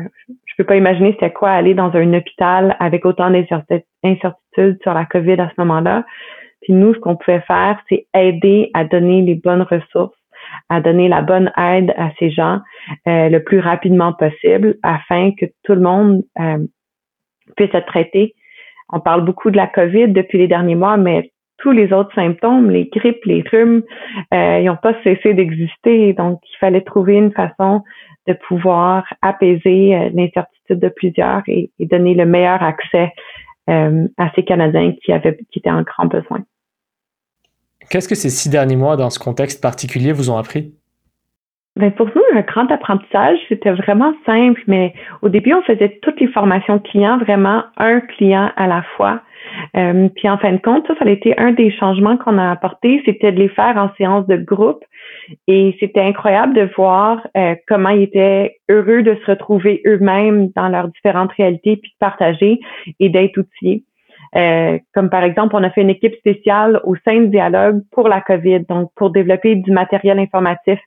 je 0.47 0.55
peux 0.57 0.65
pas 0.65 0.77
imaginer 0.77 1.13
c'était 1.13 1.33
quoi 1.33 1.51
aller 1.51 1.75
dans 1.75 1.95
un 1.95 2.15
hôpital 2.15 2.77
avec 2.81 3.05
autant 3.05 3.31
d'incertitudes 3.31 4.79
sur 4.83 4.95
la 4.95 5.05
COVID 5.05 5.41
à 5.41 5.51
ce 5.51 5.55
moment-là. 5.59 6.05
Puis 6.63 6.73
nous, 6.73 6.95
ce 6.95 6.99
qu'on 7.01 7.17
pouvait 7.17 7.43
faire, 7.43 7.81
c'est 7.89 8.07
aider 8.15 8.71
à 8.73 8.85
donner 8.85 9.21
les 9.21 9.35
bonnes 9.35 9.63
ressources, 9.63 10.17
à 10.69 10.81
donner 10.81 11.09
la 11.09 11.23
bonne 11.23 11.53
aide 11.57 11.93
à 11.97 12.11
ces 12.19 12.31
gens 12.31 12.61
euh, 13.09 13.29
le 13.29 13.43
plus 13.43 13.59
rapidement 13.59 14.13
possible 14.13 14.77
afin 14.83 15.33
que 15.33 15.47
tout 15.65 15.75
le 15.75 15.81
monde 15.81 16.23
euh, 16.41 16.59
puisse 17.57 17.75
être 17.75 17.87
traité. 17.87 18.35
On 18.93 19.01
parle 19.01 19.25
beaucoup 19.25 19.51
de 19.51 19.57
la 19.57 19.67
COVID 19.67 20.09
depuis 20.09 20.39
les 20.39 20.49
derniers 20.49 20.75
mois, 20.75 20.97
mais 20.97 21.33
tous 21.59 21.71
les 21.71 21.93
autres 21.93 22.15
symptômes, 22.15 22.71
les 22.71 22.87
grippes, 22.87 23.25
les 23.25 23.43
rhumes, 23.51 23.83
euh, 24.35 24.59
ils 24.61 24.67
n'ont 24.67 24.77
pas 24.77 24.95
cessé 25.03 25.33
d'exister. 25.33 26.13
Donc, 26.13 26.41
il 26.43 26.59
fallait 26.59 26.83
trouver 26.83 27.15
une 27.15 27.33
façon 27.33 27.83
de 28.27 28.35
pouvoir 28.49 29.05
apaiser 29.23 29.95
euh, 29.95 30.11
l'incertitude 30.13 30.81
de 30.81 30.89
plusieurs 30.89 31.43
et, 31.47 31.71
donner 31.81 32.15
le 32.15 32.27
meilleur 32.27 32.63
accès 32.63 33.13
euh, 33.71 34.07
à 34.19 34.31
ces 34.35 34.45
Canadiens 34.45 34.93
qui, 35.05 35.13
avaient, 35.13 35.39
qui 35.51 35.61
étaient 35.61 35.71
en 35.71 35.83
grand 35.83 36.07
besoin. 36.07 36.41
Qu'est-ce 37.91 38.09
que 38.09 38.15
ces 38.15 38.31
six 38.31 38.49
derniers 38.49 38.77
mois, 38.77 38.97
dans 38.97 39.11
ce 39.11 39.19
contexte 39.19 39.63
particulier, 39.63 40.13
vous 40.13 40.31
ont 40.31 40.37
appris? 40.37 40.75
Ben 41.77 41.91
pour 41.91 42.07
nous, 42.07 42.23
un 42.35 42.43
grand 42.43 42.71
apprentissage, 42.71 43.39
c'était 43.49 43.73
vraiment 43.73 44.13
simple, 44.27 44.63
mais 44.67 44.93
au 45.23 45.31
début, 45.31 45.55
on 45.55 45.63
faisait 45.63 45.99
toutes 46.03 46.21
les 46.21 46.29
formations 46.29 46.79
clients, 46.79 47.17
vraiment 47.17 47.65
un 47.79 48.01
client 48.01 48.51
à 48.57 48.67
la 48.67 48.83
fois. 48.97 49.23
Euh, 49.77 50.09
puis 50.15 50.29
en 50.29 50.37
fin 50.37 50.53
de 50.53 50.59
compte, 50.59 50.87
ça, 50.87 50.95
ça 50.99 51.07
a 51.07 51.09
été 51.09 51.37
un 51.39 51.53
des 51.53 51.71
changements 51.71 52.19
qu'on 52.19 52.37
a 52.37 52.51
apporté, 52.51 53.03
c'était 53.07 53.33
de 53.33 53.39
les 53.39 53.49
faire 53.49 53.77
en 53.79 53.91
séance 53.97 54.27
de 54.27 54.37
groupe. 54.37 54.85
Et 55.47 55.75
c'était 55.81 56.03
incroyable 56.03 56.53
de 56.53 56.69
voir 56.77 57.27
euh, 57.37 57.55
comment 57.67 57.89
ils 57.89 58.03
étaient 58.03 58.59
heureux 58.69 59.03
de 59.03 59.15
se 59.15 59.31
retrouver 59.31 59.81
eux-mêmes 59.87 60.51
dans 60.55 60.69
leurs 60.69 60.89
différentes 60.89 61.33
réalités, 61.33 61.77
puis 61.77 61.91
de 61.91 61.99
partager 61.99 62.61
et 63.01 63.09
d'être 63.09 63.39
outillés. 63.39 63.85
Euh, 64.37 64.79
comme 64.95 65.11
par 65.11 65.25
exemple, 65.25 65.55
on 65.57 65.63
a 65.63 65.71
fait 65.71 65.83
une 65.83 65.91
équipe 65.91 66.15
spéciale 66.17 66.81
au 66.85 66.97
sein 66.97 67.21
de 67.21 67.27
Dialogue 67.27 67.83
pour 67.93 68.09
la 68.09 68.21
COVID, 68.21 68.61
donc 68.69 68.91
pour 68.97 69.11
développer 69.11 69.57
du 69.57 69.71
matériel 69.71 70.19
informatif, 70.19 70.79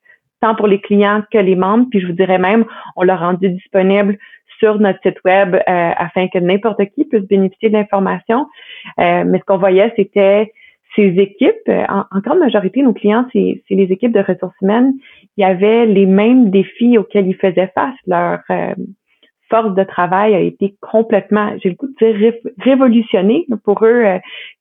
tant 0.42 0.56
pour 0.56 0.68
les 0.68 0.80
clients 0.80 1.24
que 1.32 1.38
les 1.38 1.56
membres. 1.56 1.88
Puis 1.90 2.02
je 2.02 2.08
vous 2.08 2.14
dirais 2.14 2.40
même, 2.40 2.66
on 2.96 3.04
l'a 3.04 3.16
rendu 3.16 3.50
disponible 3.50 4.18
sur 4.60 4.80
notre 4.80 5.00
site 5.02 5.24
web 5.26 5.56
euh, 5.56 5.60
afin 5.68 6.28
que 6.28 6.40
n'importe 6.40 6.84
qui 6.96 7.06
puisse 7.06 7.24
bénéficier 7.24 7.70
de 7.70 7.74
l'information. 7.74 8.48
Euh, 9.00 9.24
mais 9.26 9.40
ce 9.40 9.44
qu'on 9.46 9.58
voyait, 9.58 9.94
c'était 9.96 10.52
ces 10.96 11.14
équipes, 11.18 11.56
euh, 11.68 11.84
en, 11.90 12.20
grande 12.20 12.40
majorité, 12.40 12.82
nos 12.82 12.94
clients, 12.94 13.26
c'est 13.34 13.62
les 13.70 13.92
équipes 13.92 14.14
de 14.14 14.22
ressources 14.22 14.56
humaines, 14.62 14.94
il 15.36 15.42
y 15.42 15.44
avait 15.46 15.86
les 15.86 16.06
mêmes 16.06 16.52
défis 16.52 16.98
auxquels 16.98 17.28
ils 17.28 17.36
faisaient 17.36 17.72
face. 17.76 17.96
Leur 18.08 18.40
force 19.50 19.76
de 19.76 19.84
travail 19.84 20.34
a 20.34 20.40
été 20.40 20.76
complètement, 20.82 21.52
j'ai 21.62 21.70
le 21.70 21.76
coup 21.76 21.88
de 21.88 22.18
dire, 22.18 22.34
révolutionnée 22.60 23.46
pour 23.64 23.86
eux. 23.86 24.06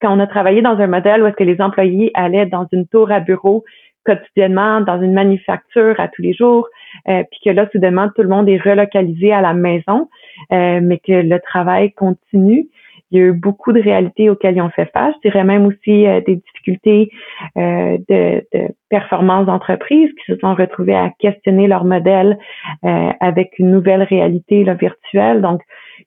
quand 0.03 0.15
on 0.15 0.21
a 0.21 0.27
travaillé 0.27 0.61
dans 0.61 0.77
un 0.79 0.89
modèle 0.89 1.23
où 1.23 1.27
est-ce 1.27 1.37
que 1.37 1.45
les 1.45 1.61
employés 1.61 2.11
allaient 2.15 2.47
dans 2.47 2.67
une 2.73 2.87
tour 2.87 3.11
à 3.13 3.21
bureau 3.21 3.65
quotidiennement 4.05 4.81
dans 4.81 5.01
une 5.01 5.13
manufacture 5.13 5.99
à 5.99 6.09
tous 6.09 6.23
les 6.23 6.35
jours, 6.35 6.69
euh, 7.09 7.23
puis 7.31 7.41
que 7.45 7.51
là, 7.51 7.69
soudainement, 7.73 8.09
tout 8.15 8.23
le 8.23 8.29
monde 8.29 8.49
est 8.49 8.59
relocalisé 8.59 9.33
à 9.33 9.41
la 9.41 9.55
maison, 9.55 10.09
euh, 10.53 10.81
mais 10.83 10.99
que 10.99 11.13
le 11.13 11.39
travail 11.41 11.93
continue. 11.93 12.69
Il 13.11 13.19
y 13.19 13.23
a 13.23 13.27
eu 13.27 13.33
beaucoup 13.33 13.73
de 13.73 13.81
réalités 13.81 14.29
auxquelles 14.29 14.57
ils 14.57 14.63
ont 14.63 14.71
fait 14.71 14.91
face. 14.93 15.15
Je 15.23 15.29
dirais 15.29 15.45
même 15.45 15.67
aussi 15.67 16.07
euh, 16.07 16.21
des 16.27 16.37
difficultés 16.37 17.11
de, 17.57 18.45
de, 18.53 18.69
performance 18.89 19.47
d'entreprise 19.47 20.11
qui 20.11 20.33
se 20.33 20.39
sont 20.39 20.55
retrouvés 20.55 20.95
à 20.95 21.11
questionner 21.19 21.67
leur 21.67 21.85
modèle 21.85 22.39
avec 22.83 23.59
une 23.59 23.71
nouvelle 23.71 24.03
réalité 24.05 24.65
là, 24.65 24.75
virtuelle. 24.75 25.43
Donc, 25.43 25.63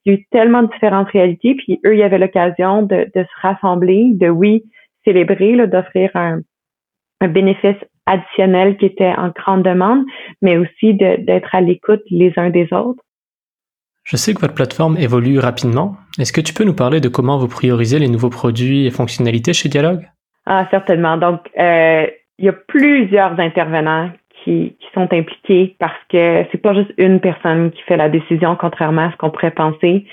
il 0.06 0.14
y 0.14 0.16
a 0.16 0.20
eu 0.20 0.26
tellement 0.32 0.64
de 0.64 0.70
différentes 0.72 1.10
réalités, 1.10 1.56
puis 1.56 1.80
eux, 1.86 1.94
il 1.94 2.00
y 2.00 2.04
avait 2.04 2.18
l'occasion 2.18 2.82
de, 2.82 3.08
de 3.14 3.24
se 3.24 3.42
rassembler, 3.42 4.12
de 4.14 4.30
oui, 4.30 4.64
célébrer, 5.04 5.68
d'offrir 5.68 6.12
un, 6.16 6.40
un 7.22 7.28
bénéfice 7.28 7.78
additionnel 8.06 8.78
qui 8.78 8.86
était 8.86 9.14
en 9.18 9.30
grande 9.30 9.64
demande, 9.64 10.06
mais 10.42 10.58
aussi 10.58 10.94
d'être 10.94 11.54
à 11.54 11.62
l'écoute 11.62 12.02
les 12.10 12.34
uns 12.38 12.50
des 12.50 12.72
autres. 12.72 13.04
Je 14.04 14.16
sais 14.16 14.34
que 14.34 14.40
votre 14.40 14.54
plateforme 14.54 14.98
évolue 14.98 15.38
rapidement. 15.38 15.98
Est-ce 16.18 16.32
que 16.32 16.40
tu 16.40 16.54
peux 16.54 16.64
nous 16.64 16.74
parler 16.74 17.02
de 17.02 17.10
comment 17.10 17.38
vous 17.38 17.50
priorisez 17.50 18.00
les 18.00 18.08
nouveaux 18.08 18.30
produits 18.30 18.86
et 18.86 18.92
fonctionnalités 18.92 19.52
chez 19.52 19.68
Dialogue? 19.68 20.08
Ah, 20.46 20.66
certainement. 20.72 21.18
Donc, 21.18 21.42
euh, 21.60 22.08
il 22.40 22.46
y 22.46 22.50
a 22.50 22.54
plusieurs 22.54 23.38
intervenants 23.38 24.10
qui, 24.44 24.78
qui, 24.80 24.88
sont 24.94 25.12
impliqués 25.12 25.76
parce 25.78 26.00
que 26.10 26.46
c'est 26.52 26.62
pas 26.62 26.74
juste 26.74 26.94
une 26.98 27.20
personne 27.20 27.72
qui 27.72 27.82
fait 27.82 27.98
la 27.98 28.08
décision, 28.08 28.56
contrairement 28.56 29.08
à 29.08 29.12
ce 29.12 29.18
qu'on 29.18 29.30
pourrait 29.30 29.52
penser. 29.52 30.06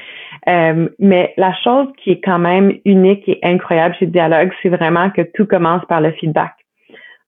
Euh, 0.48 0.88
mais 0.98 1.32
la 1.36 1.54
chose 1.62 1.86
qui 2.02 2.10
est 2.10 2.20
quand 2.20 2.40
même 2.40 2.72
unique 2.84 3.28
et 3.28 3.38
incroyable 3.44 3.94
chez 4.00 4.06
Dialogue, 4.06 4.50
c'est 4.60 4.70
vraiment 4.70 5.10
que 5.10 5.22
tout 5.34 5.46
commence 5.46 5.84
par 5.84 6.00
le 6.00 6.10
feedback. 6.12 6.52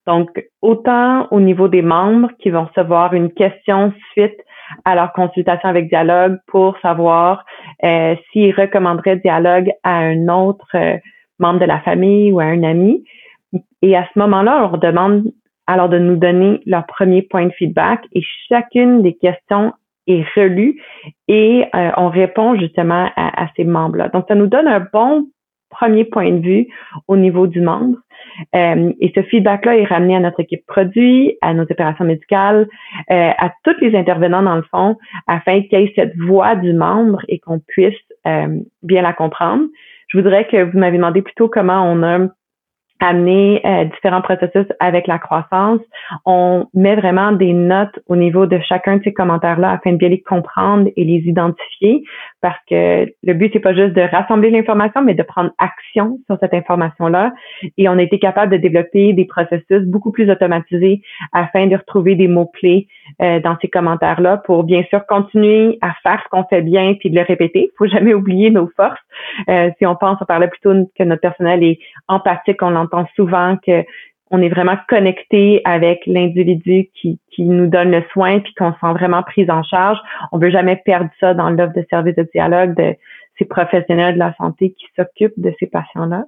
Donc, 0.07 0.29
autant 0.63 1.27
au 1.31 1.41
niveau 1.41 1.69
des 1.69 1.83
membres 1.83 2.31
qui 2.39 2.51
vont 2.51 2.65
recevoir 2.65 3.13
une 3.15 3.33
question 3.33 3.93
suite 4.13 4.39
à 4.85 4.95
leur 4.95 5.13
consultation 5.13 5.69
avec 5.69 5.89
Dialogue 5.89 6.39
pour 6.47 6.79
savoir 6.81 7.45
euh, 7.85 8.15
s'ils 8.31 8.55
recommanderaient 8.55 9.17
Dialogue 9.17 9.71
à 9.83 9.97
un 9.97 10.29
autre 10.29 10.67
euh, 10.75 10.97
membre 11.39 11.61
de 11.61 11.65
la 11.65 11.81
famille 11.81 12.33
ou 12.33 12.41
à 12.41 12.45
un 12.45 12.63
ami. 12.63 13.05
Et 13.83 13.97
à 13.97 14.09
ce 14.13 14.19
moment-là, 14.19 14.57
on 14.57 14.61
leur 14.61 14.79
demande 14.79 15.25
alors 15.67 15.89
de 15.89 15.99
nous 15.99 16.17
donner 16.17 16.61
leur 16.67 16.87
premier 16.87 17.23
point 17.23 17.47
de 17.47 17.53
feedback 17.53 18.05
et 18.13 18.23
chacune 18.49 19.03
des 19.03 19.15
questions 19.15 19.73
est 20.07 20.25
relue 20.37 20.81
et 21.27 21.65
euh, 21.75 21.91
on 21.97 22.09
répond 22.09 22.57
justement 22.57 23.11
à, 23.17 23.45
à 23.45 23.49
ces 23.57 23.65
membres-là. 23.65 24.09
Donc, 24.09 24.27
ça 24.29 24.37
nous 24.37 24.47
donne 24.47 24.69
un 24.69 24.87
bon 24.93 25.27
premier 25.69 26.05
point 26.05 26.31
de 26.31 26.41
vue 26.41 26.69
au 27.09 27.17
niveau 27.17 27.47
du 27.47 27.61
membre. 27.61 27.99
Euh, 28.55 28.93
et 29.01 29.13
ce 29.15 29.23
feedback-là 29.23 29.77
est 29.77 29.85
ramené 29.85 30.17
à 30.17 30.21
notre 30.21 30.41
équipe 30.41 30.65
produit, 30.67 31.37
à 31.41 31.55
nos 31.55 31.65
opérations 31.65 32.05
médicales, 32.05 32.69
euh, 33.11 33.31
à 33.39 33.53
tous 33.65 33.77
les 33.81 33.97
intervenants 33.97 34.43
dans 34.43 34.57
le 34.57 34.65
fond, 34.71 34.97
afin 35.27 35.63
qu'il 35.63 35.79
y 35.79 35.83
ait 35.83 35.93
cette 35.97 36.17
voix 36.17 36.57
du 36.57 36.73
membre 36.73 37.21
et 37.29 37.39
qu'on 37.39 37.61
puisse 37.61 37.95
euh, 38.27 38.59
bien 38.83 39.03
la 39.03 39.13
comprendre. 39.13 39.65
Je 40.09 40.19
voudrais 40.19 40.47
que 40.47 40.63
vous 40.63 40.79
m'avez 40.79 40.97
demandé 40.97 41.23
plutôt 41.23 41.49
comment 41.49 41.91
on 41.91 42.03
a 42.03 42.29
amener 43.01 43.61
euh, 43.65 43.85
différents 43.85 44.23
processus 44.23 44.67
avec 44.81 45.07
la 45.07 45.19
croissance. 45.19 45.81
On 46.25 46.67
met 46.75 46.97
vraiment 46.97 47.33
des 47.33 47.53
notes 47.53 47.99
au 48.07 48.17
niveau 48.17 48.47
de 48.47 48.59
chacun 48.61 48.97
de 48.97 49.03
ces 49.05 49.13
commentaires-là 49.13 49.73
afin 49.73 49.93
de 49.93 49.97
bien 49.97 50.09
les 50.09 50.23
comprendre 50.23 50.89
et 50.97 51.05
les 51.05 51.19
identifier 51.29 52.03
parce 52.41 52.59
que 52.69 53.07
le 53.23 53.35
but, 53.35 53.51
c'est 53.53 53.61
pas 53.61 53.75
juste 53.75 53.95
de 53.95 54.03
rassembler 54.03 54.51
l'information, 54.51 55.03
mais 55.03 55.15
de 55.15 55.23
prendre 55.23 55.51
action 55.59 56.19
sur 56.27 56.39
cette 56.41 56.55
information-là. 56.55 57.33
Et 57.77 57.89
on 57.89 57.99
a 57.99 58.03
été 58.03 58.19
capable 58.19 58.53
de 58.53 58.59
développer 58.59 59.13
des 59.13 59.25
processus 59.25 59.83
beaucoup 59.87 60.13
plus 60.13 60.31
automatisés 60.31 61.03
afin 61.33 61.67
de 61.67 61.77
retrouver 61.77 62.15
des 62.15 62.29
mots-clés 62.29 62.89
euh, 63.23 63.41
dans 63.41 63.57
ces 63.61 63.69
commentaires-là 63.69 64.39
pour 64.39 64.65
bien 64.65 64.85
sûr 64.91 65.07
continuer 65.07 65.79
à 65.81 65.95
faire 66.03 66.23
ce 66.25 66.29
qu'on 66.29 66.45
fait 66.45 66.63
bien 66.63 66.95
puis 66.95 67.11
de 67.11 67.17
le 67.17 67.23
répéter. 67.23 67.71
Faut 67.79 67.87
jamais 67.87 68.15
oublier 68.15 68.51
nos 68.51 68.69
forces. 68.77 69.01
Euh, 69.49 69.71
si 69.79 69.87
on 69.87 69.97
pense, 69.97 70.19
on 70.21 70.25
parlait 70.25 70.49
plutôt 70.49 70.75
que 70.97 71.05
notre 71.05 71.23
personnel 71.23 71.63
est 71.65 71.79
empathique, 72.09 72.63
on 72.63 72.77
entend 72.77 73.07
souvent 73.17 73.57
que 73.67 73.85
on 74.31 74.43
est 74.43 74.49
vraiment 74.49 74.77
connecté 74.89 75.61
avec 75.65 76.05
l'individu 76.07 76.89
qui, 76.95 77.19
qui 77.31 77.45
nous 77.45 77.67
donne 77.69 77.91
le 77.91 78.03
soin 78.13 78.41
puis 78.41 78.55
qu'on 78.55 78.73
se 78.73 78.79
sent 78.81 78.93
vraiment 78.93 79.23
pris 79.23 79.51
en 79.51 79.63
charge. 79.63 79.99
On 80.33 80.39
veut 80.39 80.51
jamais 80.51 80.77
perdre 80.85 81.11
ça 81.21 81.35
dans 81.35 81.51
l'offre 81.51 81.75
de 81.75 81.87
service 81.89 82.17
de 82.17 82.29
dialogue 82.33 82.75
de 82.75 82.97
ces 83.39 83.45
professionnels 83.45 84.15
de 84.15 84.19
la 84.19 84.35
santé 84.35 84.73
qui 84.73 84.87
s'occupent 84.97 85.39
de 85.39 85.53
ces 85.61 85.67
patients-là. 85.67 86.25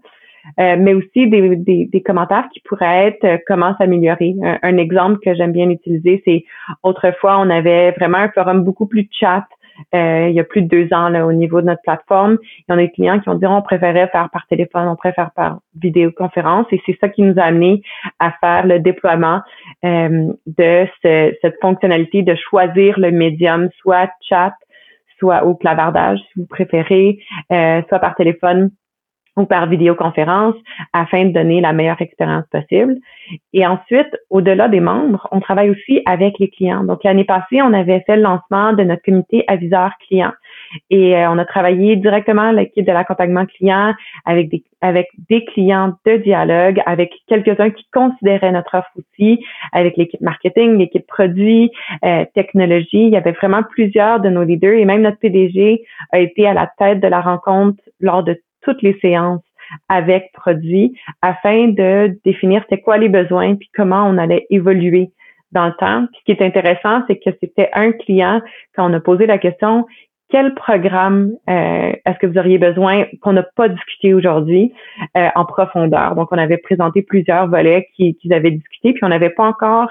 Euh, 0.60 0.76
mais 0.78 0.94
aussi 0.94 1.28
des, 1.28 1.56
des, 1.56 2.02
commentaires 2.02 2.48
qui 2.52 2.60
pourraient 2.60 3.08
être 3.08 3.24
euh, 3.24 3.38
comment 3.46 3.76
s'améliorer. 3.76 4.34
Un, 4.62 4.78
exemple 4.78 5.18
que 5.22 5.34
j'aime 5.34 5.52
bien 5.52 5.68
utiliser, 5.68 6.22
c'est 6.24 6.44
autrefois, 6.82 7.38
on 7.38 7.50
avait 7.50 7.90
vraiment 7.90 8.18
un 8.18 8.30
forum 8.30 8.64
beaucoup 8.64 8.86
plus 8.86 9.06
chat 9.10 9.44
il 9.92 10.32
y 10.32 10.40
a 10.40 10.44
plus 10.44 10.62
de 10.62 10.68
deux 10.68 10.94
ans 10.94 11.08
là, 11.08 11.26
au 11.26 11.32
niveau 11.32 11.60
de 11.60 11.66
notre 11.66 11.82
plateforme. 11.82 12.38
Il 12.42 12.64
y 12.68 12.72
a 12.72 12.76
des 12.76 12.90
clients 12.90 13.20
qui 13.20 13.28
ont 13.28 13.34
dit 13.34 13.46
on 13.46 13.62
préférait 13.62 14.08
faire 14.08 14.28
par 14.30 14.46
téléphone, 14.46 14.88
on 14.88 14.96
préfère 14.96 15.30
par 15.32 15.60
vidéoconférence 15.80 16.66
et 16.72 16.80
c'est 16.86 16.96
ça 17.00 17.08
qui 17.08 17.22
nous 17.22 17.38
a 17.38 17.44
amené 17.44 17.82
à 18.18 18.32
faire 18.32 18.66
le 18.66 18.80
déploiement 18.80 19.40
euh, 19.84 20.32
de 20.46 20.86
cette 21.02 21.60
fonctionnalité 21.60 22.22
de 22.22 22.34
choisir 22.34 22.98
le 22.98 23.10
médium, 23.10 23.68
soit 23.80 24.10
chat, 24.28 24.54
soit 25.18 25.44
au 25.44 25.54
clavardage 25.54 26.18
si 26.18 26.40
vous 26.40 26.46
préférez, 26.46 27.18
euh, 27.52 27.82
soit 27.88 27.98
par 27.98 28.14
téléphone 28.14 28.70
ou 29.38 29.46
par 29.46 29.66
vidéoconférence 29.68 30.54
afin 30.92 31.26
de 31.26 31.32
donner 31.32 31.60
la 31.60 31.72
meilleure 31.72 32.00
expérience 32.02 32.44
possible. 32.50 32.96
Et 33.52 33.66
ensuite, 33.66 34.08
au-delà 34.30 34.68
des 34.68 34.80
membres, 34.80 35.28
on 35.32 35.40
travaille 35.40 35.70
aussi 35.70 36.02
avec 36.06 36.38
les 36.38 36.48
clients. 36.48 36.84
Donc, 36.84 37.04
l'année 37.04 37.24
passée, 37.24 37.62
on 37.62 37.72
avait 37.72 38.02
fait 38.06 38.16
le 38.16 38.22
lancement 38.22 38.72
de 38.72 38.82
notre 38.82 39.02
comité 39.02 39.44
aviseur 39.46 39.92
client. 40.06 40.32
Et 40.90 41.16
euh, 41.16 41.30
on 41.30 41.38
a 41.38 41.44
travaillé 41.44 41.96
directement 41.96 42.50
l'équipe 42.52 42.86
de 42.86 42.92
l'accompagnement 42.92 43.46
client 43.46 43.94
avec 44.24 44.48
des, 44.50 44.62
avec 44.80 45.08
des 45.28 45.44
clients 45.44 45.94
de 46.04 46.16
dialogue, 46.16 46.80
avec 46.86 47.12
quelques-uns 47.26 47.70
qui 47.70 47.86
considéraient 47.92 48.52
notre 48.52 48.76
offre 48.76 48.90
aussi, 48.96 49.44
avec 49.72 49.96
l'équipe 49.96 50.20
marketing, 50.20 50.78
l'équipe 50.78 51.06
produit, 51.06 51.70
euh, 52.04 52.24
technologie. 52.34 53.06
Il 53.06 53.10
y 53.10 53.16
avait 53.16 53.32
vraiment 53.32 53.62
plusieurs 53.62 54.20
de 54.20 54.28
nos 54.28 54.42
leaders 54.42 54.74
et 54.74 54.84
même 54.84 55.02
notre 55.02 55.18
PDG 55.18 55.84
a 56.12 56.18
été 56.18 56.46
à 56.46 56.54
la 56.54 56.70
tête 56.78 57.00
de 57.00 57.08
la 57.08 57.20
rencontre 57.20 57.82
lors 58.00 58.22
de 58.22 58.40
toutes 58.68 58.82
les 58.82 58.98
séances 59.00 59.42
avec 59.88 60.30
produit 60.32 60.94
afin 61.22 61.68
de 61.68 62.18
définir 62.24 62.62
c'était 62.62 62.80
quoi 62.80 62.96
les 62.96 63.08
besoins 63.08 63.54
puis 63.54 63.68
comment 63.74 64.04
on 64.06 64.18
allait 64.18 64.46
évoluer 64.50 65.10
dans 65.52 65.66
le 65.66 65.72
temps. 65.74 66.06
Puis 66.06 66.20
ce 66.20 66.24
qui 66.24 66.32
est 66.32 66.44
intéressant, 66.44 67.02
c'est 67.06 67.16
que 67.16 67.30
c'était 67.40 67.70
un 67.72 67.92
client 67.92 68.40
quand 68.74 68.90
on 68.90 68.94
a 68.94 69.00
posé 69.00 69.26
la 69.26 69.38
question 69.38 69.86
quel 70.30 70.54
programme 70.54 71.32
euh, 71.48 71.92
est-ce 72.04 72.18
que 72.18 72.26
vous 72.26 72.38
auriez 72.38 72.58
besoin 72.58 73.06
qu'on 73.22 73.32
n'a 73.32 73.42
pas 73.42 73.68
discuté 73.68 74.12
aujourd'hui 74.14 74.72
euh, 75.16 75.28
en 75.34 75.44
profondeur? 75.44 76.14
Donc, 76.16 76.28
on 76.32 76.38
avait 76.38 76.58
présenté 76.58 77.02
plusieurs 77.02 77.48
volets 77.48 77.88
qu'ils 77.94 78.32
avaient 78.32 78.50
discuté, 78.50 78.92
puis 78.92 79.04
on 79.04 79.08
n'avait 79.08 79.30
pas 79.30 79.44
encore 79.44 79.88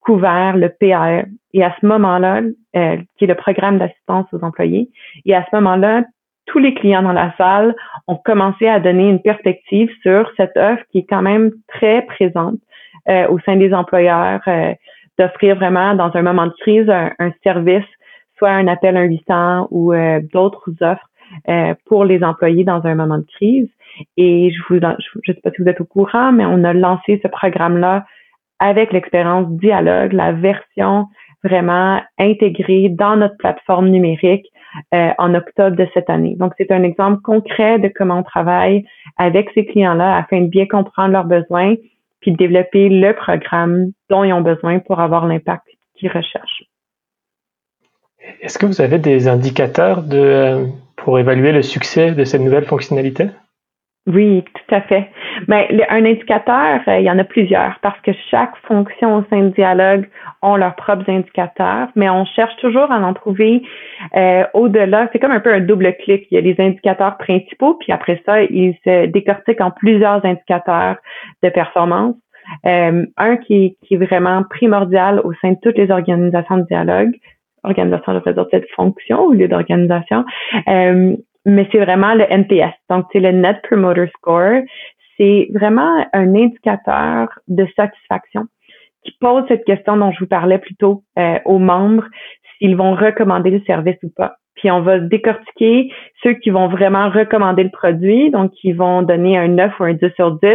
couvert 0.00 0.56
le 0.56 0.68
PR. 0.68 1.28
Et 1.52 1.64
à 1.64 1.74
ce 1.80 1.86
moment-là, 1.86 2.42
euh, 2.76 2.96
qui 3.16 3.24
est 3.24 3.28
le 3.28 3.34
programme 3.34 3.78
d'assistance 3.78 4.26
aux 4.32 4.44
employés, 4.44 4.90
et 5.26 5.34
à 5.34 5.44
ce 5.50 5.56
moment-là, 5.56 6.04
tous 6.46 6.58
les 6.58 6.74
clients 6.74 7.02
dans 7.02 7.12
la 7.12 7.34
salle 7.36 7.74
ont 8.06 8.16
commencé 8.16 8.66
à 8.66 8.80
donner 8.80 9.08
une 9.08 9.22
perspective 9.22 9.90
sur 10.02 10.30
cette 10.36 10.56
offre 10.56 10.82
qui 10.90 10.98
est 10.98 11.06
quand 11.08 11.22
même 11.22 11.52
très 11.68 12.02
présente 12.02 12.58
euh, 13.08 13.28
au 13.28 13.38
sein 13.40 13.56
des 13.56 13.72
employeurs, 13.72 14.40
euh, 14.48 14.74
d'offrir 15.18 15.56
vraiment 15.56 15.94
dans 15.94 16.10
un 16.14 16.22
moment 16.22 16.46
de 16.46 16.54
crise 16.60 16.88
un, 16.88 17.32
service, 17.42 17.84
soit 18.36 18.50
un 18.50 18.66
appel 18.68 18.96
1-800 18.96 19.68
ou 19.70 19.92
euh, 19.92 20.20
d'autres 20.32 20.70
offres 20.80 21.06
pour 21.86 22.04
les 22.04 22.24
employés 22.24 22.64
dans 22.64 22.84
un 22.84 22.96
moment 22.96 23.18
de 23.18 23.26
crise. 23.36 23.68
Et 24.16 24.50
je 24.50 24.62
vous, 24.68 24.80
je, 24.80 25.32
sais 25.32 25.40
pas 25.40 25.50
si 25.50 25.62
vous 25.62 25.68
êtes 25.68 25.80
au 25.80 25.84
courant, 25.84 26.32
mais 26.32 26.44
on 26.44 26.64
a 26.64 26.72
lancé 26.72 27.20
ce 27.22 27.28
programme-là 27.28 28.04
avec 28.58 28.92
l'expérience 28.92 29.48
Dialogue, 29.48 30.12
la 30.12 30.32
version 30.32 31.06
vraiment 31.44 32.00
intégrée 32.18 32.88
dans 32.88 33.16
notre 33.16 33.36
plateforme 33.36 33.90
numérique 33.90 34.46
euh, 34.94 35.10
en 35.18 35.34
octobre 35.34 35.76
de 35.76 35.86
cette 35.94 36.10
année. 36.10 36.36
Donc, 36.36 36.52
c'est 36.58 36.70
un 36.72 36.82
exemple 36.82 37.20
concret 37.22 37.78
de 37.78 37.88
comment 37.88 38.18
on 38.18 38.22
travaille 38.22 38.84
avec 39.16 39.50
ces 39.54 39.64
clients-là 39.66 40.16
afin 40.16 40.42
de 40.42 40.46
bien 40.46 40.66
comprendre 40.66 41.12
leurs 41.12 41.24
besoins 41.24 41.74
puis 42.20 42.32
de 42.32 42.36
développer 42.36 42.88
le 42.88 43.14
programme 43.14 43.92
dont 44.10 44.24
ils 44.24 44.32
ont 44.32 44.42
besoin 44.42 44.78
pour 44.78 45.00
avoir 45.00 45.26
l'impact 45.26 45.66
qu'ils 45.94 46.10
recherchent. 46.10 46.64
Est-ce 48.42 48.58
que 48.58 48.66
vous 48.66 48.80
avez 48.80 48.98
des 48.98 49.28
indicateurs 49.28 50.04
euh, 50.12 50.66
pour 50.96 51.18
évaluer 51.18 51.52
le 51.52 51.62
succès 51.62 52.12
de 52.12 52.24
cette 52.24 52.42
nouvelle 52.42 52.66
fonctionnalité? 52.66 53.28
Oui, 54.06 54.42
tout 54.54 54.74
à 54.74 54.80
fait. 54.80 55.10
Mais 55.46 55.68
ben, 55.70 55.86
un 55.90 56.04
indicateur, 56.06 56.80
euh, 56.88 56.98
il 56.98 57.04
y 57.04 57.10
en 57.10 57.18
a 57.18 57.24
plusieurs 57.24 57.78
parce 57.82 58.00
que 58.00 58.12
chaque 58.30 58.56
fonction 58.66 59.18
au 59.18 59.24
sein 59.28 59.42
de 59.42 59.48
dialogue 59.50 60.08
ont 60.40 60.56
leurs 60.56 60.74
propres 60.74 61.08
indicateurs, 61.10 61.88
mais 61.96 62.08
on 62.08 62.24
cherche 62.24 62.56
toujours 62.56 62.90
à 62.90 62.98
en 62.98 63.12
trouver 63.12 63.62
euh, 64.16 64.44
au-delà. 64.54 65.08
C'est 65.12 65.18
comme 65.18 65.32
un 65.32 65.40
peu 65.40 65.52
un 65.52 65.60
double 65.60 65.94
clic. 65.96 66.26
Il 66.30 66.34
y 66.34 66.38
a 66.38 66.40
les 66.40 66.56
indicateurs 66.58 67.18
principaux, 67.18 67.74
puis 67.74 67.92
après 67.92 68.22
ça, 68.24 68.42
ils 68.42 68.74
se 68.84 69.06
décortiquent 69.06 69.60
en 69.60 69.70
plusieurs 69.70 70.24
indicateurs 70.24 70.96
de 71.42 71.50
performance. 71.50 72.16
Euh, 72.66 73.06
un 73.18 73.36
qui, 73.36 73.76
qui, 73.82 73.94
est 73.94 74.04
vraiment 74.04 74.42
primordial 74.44 75.20
au 75.20 75.32
sein 75.34 75.52
de 75.52 75.58
toutes 75.62 75.76
les 75.76 75.90
organisations 75.90 76.56
de 76.56 76.64
dialogue, 76.64 77.12
organisation, 77.62 78.20
je 78.24 78.30
veux 78.30 78.34
dire 78.34 78.64
fonction 78.74 79.20
au 79.20 79.32
lieu 79.32 79.46
d'organisation, 79.46 80.24
euh, 80.68 81.14
mais 81.46 81.68
c'est 81.72 81.78
vraiment 81.78 82.14
le 82.14 82.24
NPS. 82.30 82.74
Donc, 82.88 83.06
c'est 83.12 83.20
le 83.20 83.32
Net 83.32 83.60
Promoter 83.62 84.06
Score. 84.16 84.62
C'est 85.16 85.48
vraiment 85.52 86.04
un 86.12 86.34
indicateur 86.34 87.28
de 87.48 87.66
satisfaction 87.76 88.46
qui 89.04 89.12
pose 89.20 89.44
cette 89.48 89.64
question 89.64 89.96
dont 89.96 90.12
je 90.12 90.20
vous 90.20 90.26
parlais 90.26 90.58
plus 90.58 90.74
tôt 90.76 91.02
euh, 91.18 91.38
aux 91.44 91.58
membres, 91.58 92.04
s'ils 92.58 92.76
vont 92.76 92.94
recommander 92.94 93.50
le 93.50 93.62
service 93.62 93.96
ou 94.02 94.10
pas. 94.14 94.36
Puis 94.56 94.70
on 94.70 94.82
va 94.82 94.98
décortiquer 94.98 95.90
ceux 96.22 96.34
qui 96.34 96.50
vont 96.50 96.68
vraiment 96.68 97.08
recommander 97.08 97.62
le 97.62 97.70
produit, 97.70 98.30
donc 98.30 98.50
qui 98.52 98.72
vont 98.72 99.00
donner 99.00 99.38
un 99.38 99.48
9 99.48 99.80
ou 99.80 99.84
un 99.84 99.94
10 99.94 100.10
sur 100.16 100.32
10, 100.32 100.48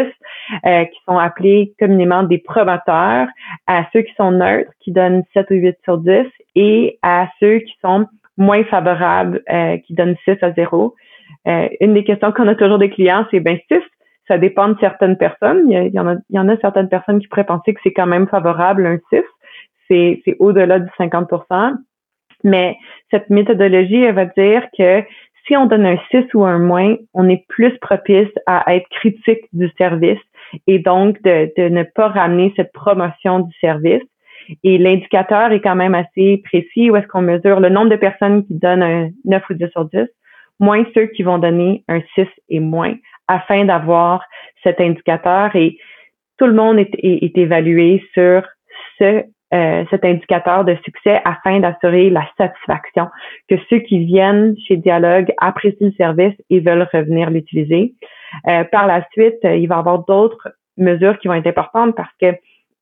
euh, 0.66 0.86
qui 0.86 1.00
sont 1.08 1.18
appelés 1.18 1.74
communément 1.80 2.22
des 2.22 2.38
promoteurs, 2.38 3.28
à 3.66 3.86
ceux 3.92 4.02
qui 4.02 4.14
sont 4.16 4.32
neutres, 4.32 4.70
qui 4.82 4.92
donnent 4.92 5.24
7 5.34 5.48
ou 5.50 5.56
8 5.56 5.78
sur 5.84 5.98
10, 5.98 6.28
et 6.54 7.00
à 7.02 7.30
ceux 7.40 7.60
qui 7.60 7.74
sont 7.84 8.06
moins 8.38 8.64
favorable 8.66 9.42
euh, 9.52 9.78
qui 9.78 9.94
donne 9.94 10.16
6 10.26 10.38
à 10.42 10.52
0. 10.54 10.96
Euh, 11.48 11.70
une 11.80 11.94
des 11.94 12.04
questions 12.04 12.32
qu'on 12.32 12.48
a 12.48 12.56
toujours 12.56 12.78
des 12.78 12.90
clients, 12.90 13.26
c'est 13.32 13.40
ben 13.40 13.58
6, 13.72 13.80
ça 14.28 14.38
dépend 14.38 14.70
de 14.70 14.78
certaines 14.80 15.18
personnes. 15.18 15.70
Il 15.70 15.94
y, 15.94 16.00
en, 16.00 16.48
a, 16.50 16.58
certaines 16.58 16.90
personnes 16.90 17.20
qui 17.20 17.28
pourraient 17.28 17.46
penser 17.46 17.74
que 17.74 17.80
c'est 17.84 17.94
quand 17.94 18.08
même 18.08 18.28
favorable 18.28 18.86
un 18.86 18.98
6. 19.12 19.24
C'est, 19.88 20.36
au-delà 20.40 20.80
du 20.80 20.90
50% 21.00 21.76
Mais 22.44 22.76
cette 23.12 23.30
méthodologie, 23.30 24.02
elle 24.02 24.16
va 24.16 24.26
dire 24.26 24.64
que 24.76 25.04
si 25.46 25.56
on 25.56 25.68
donne 25.68 25.86
un 25.86 25.98
6 26.10 26.34
ou 26.34 26.44
un 26.44 26.58
moins, 26.58 26.96
on 27.14 27.30
est 27.30 27.46
plus 27.48 27.78
propice 27.78 28.32
à 28.48 28.76
être 28.76 28.88
critique 28.90 29.46
du 29.54 29.70
service 29.78 30.20
et 30.66 30.80
donc 30.80 31.22
de 31.22 31.70
ne 31.70 31.84
pas 31.84 32.08
ramener 32.08 32.52
cette 32.56 32.74
promotion 32.74 33.42
du 33.42 33.54
service. 33.60 34.02
Et 34.64 34.78
l'indicateur 34.78 35.52
est 35.52 35.62
quand 35.62 35.76
même 35.76 35.96
assez 35.96 36.42
précis 36.44 36.90
où 36.90 36.96
est-ce 36.96 37.08
qu'on 37.08 37.22
mesure 37.22 37.60
le 37.60 37.70
nombre 37.70 37.90
de 37.90 37.96
personnes 37.96 38.46
qui 38.46 38.56
donnent 38.56 38.84
un 38.84 39.10
9 39.26 39.44
ou 39.50 39.54
10 39.54 39.68
sur 39.72 39.86
10, 39.86 40.08
moins 40.60 40.84
ceux 40.94 41.08
qui 41.08 41.24
vont 41.24 41.38
donner 41.38 41.84
un 41.88 42.02
6 42.16 42.28
et 42.50 42.60
moins, 42.60 42.96
afin 43.28 43.66
d'avoir 43.66 44.24
cet 44.64 44.80
indicateur. 44.80 45.56
Et 45.56 45.78
tout 46.38 46.48
le 46.48 46.54
monde 46.54 46.80
est, 46.80 47.38
évalué 47.38 48.04
sur 48.14 48.44
ce, 49.00 49.24
euh, 49.54 49.86
cet 49.90 50.06
indicateur 50.06 50.66
de 50.66 50.76
succès 50.84 51.22
afin 51.26 51.60
d'assurer 51.60 52.10
la 52.10 52.28
satisfaction, 52.38 53.08
que 53.50 53.56
ceux 53.70 53.80
qui 53.80 54.00
viennent 54.06 54.56
chez 54.68 54.78
Dialogue 54.78 55.32
apprécient 55.40 55.88
le 55.88 55.94
service 55.94 56.36
et 56.50 56.60
veulent 56.60 56.88
revenir 56.94 57.30
l'utiliser. 57.30 57.94
Euh, 58.48 58.64
par 58.66 58.88
la 58.88 59.06
suite, 59.12 59.40
il 59.44 59.68
va 59.68 59.76
y 59.76 59.80
avoir 59.80 60.06
d'autres 60.06 60.50
mesures 60.78 61.18
qui 61.20 61.28
vont 61.28 61.36
être 61.36 61.48
importantes 61.48 61.96
parce 61.96 62.12
que 62.22 62.36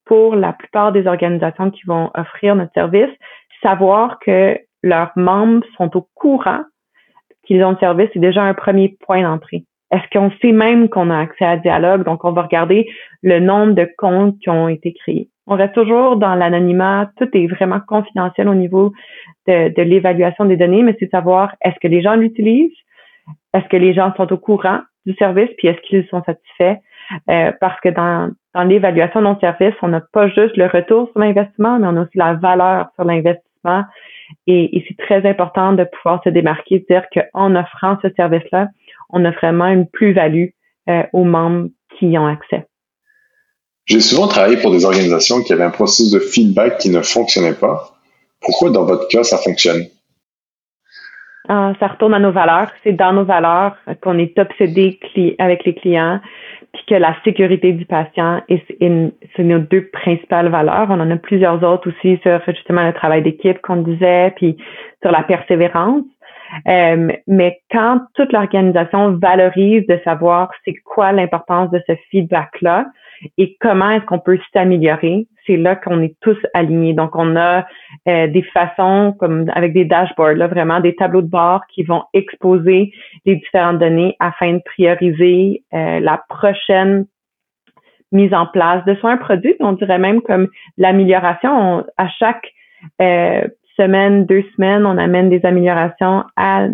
pour 0.06 0.36
la 0.36 0.54
plupart 0.54 0.92
des 0.92 1.08
organisations 1.08 1.72
qui 1.72 1.82
vont 1.86 2.12
offrir 2.16 2.56
notre 2.56 2.74
service, 2.74 3.12
savoir 3.62 4.20
que 4.20 4.58
leurs 4.84 5.12
membres 5.16 5.66
sont 5.78 5.96
au 5.96 6.08
courant 6.14 6.62
qu'ils 7.46 7.64
ont 7.64 7.72
le 7.72 7.78
service, 7.78 8.10
c'est 8.14 8.20
déjà 8.20 8.44
un 8.44 8.54
premier 8.54 8.98
point 9.06 9.22
d'entrée. 9.22 9.66
Est-ce 9.92 10.10
qu'on 10.12 10.32
sait 10.42 10.52
même 10.52 10.90
qu'on 10.90 11.10
a 11.10 11.20
accès 11.20 11.46
à 11.46 11.58
dialogue? 11.58 12.04
Donc, 12.04 12.26
on 12.26 12.32
va 12.32 12.44
regarder 12.44 12.88
le 13.22 13.40
nombre 13.40 13.74
de 13.74 13.88
comptes 13.98 14.40
qui 14.40 14.50
ont 14.50 14.68
été 14.68 14.94
créés. 14.94 15.30
On 15.46 15.56
reste 15.56 15.76
toujours 15.76 16.16
dans 16.16 16.36
l'anonymat. 16.36 17.12
Tout 17.18 17.30
est 17.34 17.48
vraiment 17.48 17.80
confidentiel 17.80 18.48
au 18.48 18.56
niveau 18.56 18.92
de, 19.48 19.82
l'évaluation 19.82 20.46
des 20.46 20.58
données, 20.58 20.84
mais 20.84 20.96
c'est 21.00 21.06
de 21.06 21.12
savoir 21.12 21.56
est-ce 21.62 21.80
que 21.80 21.88
les 21.88 22.02
gens 22.02 22.16
l'utilisent? 22.16 22.72
Est-ce 23.54 23.68
que 23.68 23.78
les 23.78 23.94
gens 23.94 24.14
sont 24.16 24.32
au 24.32 24.38
courant 24.38 24.80
du 25.06 25.14
service? 25.16 25.50
Puis 25.58 25.68
est-ce 25.68 25.82
qu'ils 25.82 26.08
sont 26.08 26.24
satisfaits? 26.24 26.78
Euh, 27.30 27.52
parce 27.60 27.80
que 27.82 27.90
dans, 27.90 28.32
dans 28.54 28.64
l'évaluation 28.64 29.22
d'un 29.22 29.38
service, 29.40 29.76
on 29.82 29.90
n'a 29.90 30.02
pas 30.02 30.28
juste 30.28 30.58
le 30.58 30.68
retour 30.68 31.10
sur 31.12 31.20
l'investissement, 31.20 31.80
mais 31.80 31.88
on 31.88 31.98
a 31.98 32.02
aussi 32.02 32.18
la 32.18 32.34
valeur 32.34 32.88
sur 32.96 33.04
l'investissement. 33.04 33.84
Et, 34.48 34.84
c'est 34.88 34.98
très 34.98 35.30
important 35.30 35.74
de 35.74 35.84
pouvoir 35.84 36.22
se 36.24 36.30
démarquer, 36.30 36.80
de 36.80 36.86
dire 36.90 37.04
qu'en 37.14 37.56
offrant 37.56 37.98
ce 38.02 38.08
service-là, 38.16 38.68
on 39.10 39.24
a 39.26 39.32
vraiment 39.32 39.68
une 39.68 39.88
plus-value 39.88 40.48
euh, 40.90 41.04
aux 41.14 41.24
membres 41.24 41.70
qui 41.98 42.08
y 42.08 42.18
ont 42.18 42.28
accès. 42.28 42.66
J'ai 43.86 44.00
souvent 44.00 44.28
travaillé 44.28 44.58
pour 44.58 44.72
des 44.72 44.86
organisations 44.86 45.42
qui 45.44 45.54
avaient 45.54 45.64
un 45.64 45.70
processus 45.70 46.12
de 46.12 46.20
feedback 46.20 46.78
qui 46.78 46.90
ne 46.90 47.02
fonctionnait 47.02 47.54
pas. 47.54 47.94
Pourquoi 48.42 48.70
dans 48.70 48.86
votre 48.86 49.08
cas 49.08 49.24
ça 49.24 49.38
fonctionne? 49.38 49.84
Ah, 51.50 51.74
ça 51.80 51.88
retourne 51.88 52.14
à 52.14 52.20
nos 52.20 52.32
valeurs. 52.32 52.72
C'est 52.84 52.94
dans 52.94 53.12
nos 53.12 53.26
valeurs 53.26 53.76
qu'on 54.02 54.18
est 54.18 54.38
obsédé 54.40 55.00
avec 55.40 55.66
les 55.66 55.76
clients, 55.76 56.22
puis 56.74 56.84
que 56.88 56.96
la 56.96 57.16
sécurité 57.24 57.72
du 57.72 57.86
patient, 57.86 58.42
c'est 58.50 59.44
nos 59.44 59.60
deux 59.60 59.90
principales 59.90 60.50
valeurs. 60.50 60.88
On 60.90 61.00
en 61.00 61.12
a 61.12 61.18
plusieurs 61.18 61.64
autres 61.64 61.90
aussi 61.90 62.20
sur 62.24 62.42
justement 62.48 62.86
le 62.86 62.94
travail 62.94 63.22
d'équipe 63.22 63.62
qu'on 63.62 63.78
disait, 63.78 64.34
puis 64.36 64.58
sur 65.02 65.12
la 65.12 65.24
persévérance. 65.24 66.04
Euh, 66.68 67.12
mais 67.28 67.60
quand 67.72 68.02
toute 68.16 68.32
l'organisation 68.32 69.18
valorise 69.18 69.86
de 69.88 70.00
savoir 70.04 70.52
c'est 70.66 70.76
quoi 70.86 71.12
l'importance 71.12 71.72
de 71.72 71.82
ce 71.88 71.94
feedback-là, 72.10 72.86
et 73.38 73.56
comment 73.60 73.92
est-ce 73.92 74.06
qu'on 74.06 74.20
peut 74.20 74.40
s'améliorer. 74.52 75.28
C'est 75.46 75.58
là 75.58 75.76
qu'on 75.76 76.02
est 76.02 76.16
tous 76.22 76.38
alignés. 76.54 76.94
Donc, 76.94 77.16
on 77.16 77.36
a 77.36 77.66
euh, 78.08 78.28
des 78.28 78.44
façons 78.54 79.16
comme 79.20 79.50
avec 79.54 79.74
des 79.74 79.86
dashboards, 79.86 80.36
là, 80.36 80.48
vraiment 80.48 80.80
des 80.80 80.96
tableaux 80.96 81.22
de 81.22 81.30
bord 81.30 81.62
qui 81.68 81.84
vont 81.84 82.04
exposer 82.14 82.94
les 83.26 83.36
différentes 83.36 83.80
données 83.80 84.16
afin 84.20 84.54
de 84.54 84.62
prioriser 84.66 85.64
euh, 85.74 86.00
la 86.00 86.24
prochaine 86.30 87.06
mise 88.14 88.34
en 88.34 88.46
place 88.46 88.86
de 88.86 88.96
soit 88.96 89.12
un 89.12 89.18
produit, 89.18 89.56
on 89.60 89.74
dirait 89.74 89.98
même 89.98 90.22
comme 90.22 90.48
l'amélioration. 90.78 91.84
À 91.98 92.08
chaque 92.08 92.46
euh, 93.02 93.42
semaine, 93.76 94.26
deux 94.26 94.44
semaines, 94.56 94.86
on 94.86 94.98
amène 94.98 95.30
des 95.30 95.44
améliorations 95.46 96.24
à 96.38 96.68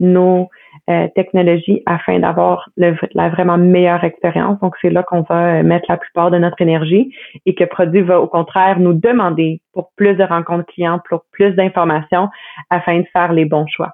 nos 0.00 0.48
euh, 0.90 1.08
technologie 1.14 1.82
afin 1.86 2.18
d'avoir 2.18 2.68
la 2.76 3.28
vraiment 3.30 3.56
meilleure 3.58 4.04
expérience. 4.04 4.58
Donc, 4.60 4.74
c'est 4.82 4.90
là 4.90 5.02
qu'on 5.02 5.22
va 5.22 5.60
euh, 5.60 5.62
mettre 5.62 5.86
la 5.88 5.96
plupart 5.96 6.30
de 6.30 6.38
notre 6.38 6.60
énergie 6.60 7.14
et 7.46 7.54
que 7.54 7.64
Produit 7.64 8.02
va 8.02 8.20
au 8.20 8.26
contraire 8.26 8.78
nous 8.80 8.92
demander 8.92 9.60
pour 9.72 9.90
plus 9.96 10.14
de 10.14 10.24
rencontres 10.24 10.66
clients, 10.66 11.00
pour 11.08 11.22
plus 11.32 11.52
d'informations 11.52 12.28
afin 12.70 13.00
de 13.00 13.06
faire 13.12 13.32
les 13.32 13.44
bons 13.44 13.66
choix. 13.66 13.92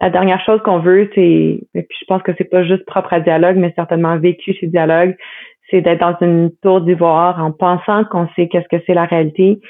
La 0.00 0.10
dernière 0.10 0.44
chose 0.44 0.60
qu'on 0.62 0.80
veut, 0.80 1.10
c'est, 1.14 1.60
et 1.74 1.82
puis 1.82 1.98
je 2.00 2.04
pense 2.06 2.22
que 2.22 2.32
c'est 2.36 2.50
pas 2.50 2.64
juste 2.64 2.84
propre 2.84 3.12
à 3.12 3.20
Dialogue, 3.20 3.56
mais 3.56 3.72
certainement 3.76 4.18
vécu 4.18 4.52
chez 4.52 4.66
Dialogue, 4.66 5.16
c'est 5.70 5.80
d'être 5.80 6.00
dans 6.00 6.16
une 6.20 6.50
tour 6.62 6.80
d'ivoire 6.80 7.42
en 7.42 7.52
pensant 7.52 8.04
qu'on 8.04 8.28
sait 8.36 8.48
qu'est-ce 8.48 8.68
que 8.68 8.82
c'est 8.86 8.94
la 8.94 9.06
réalité, 9.06 9.60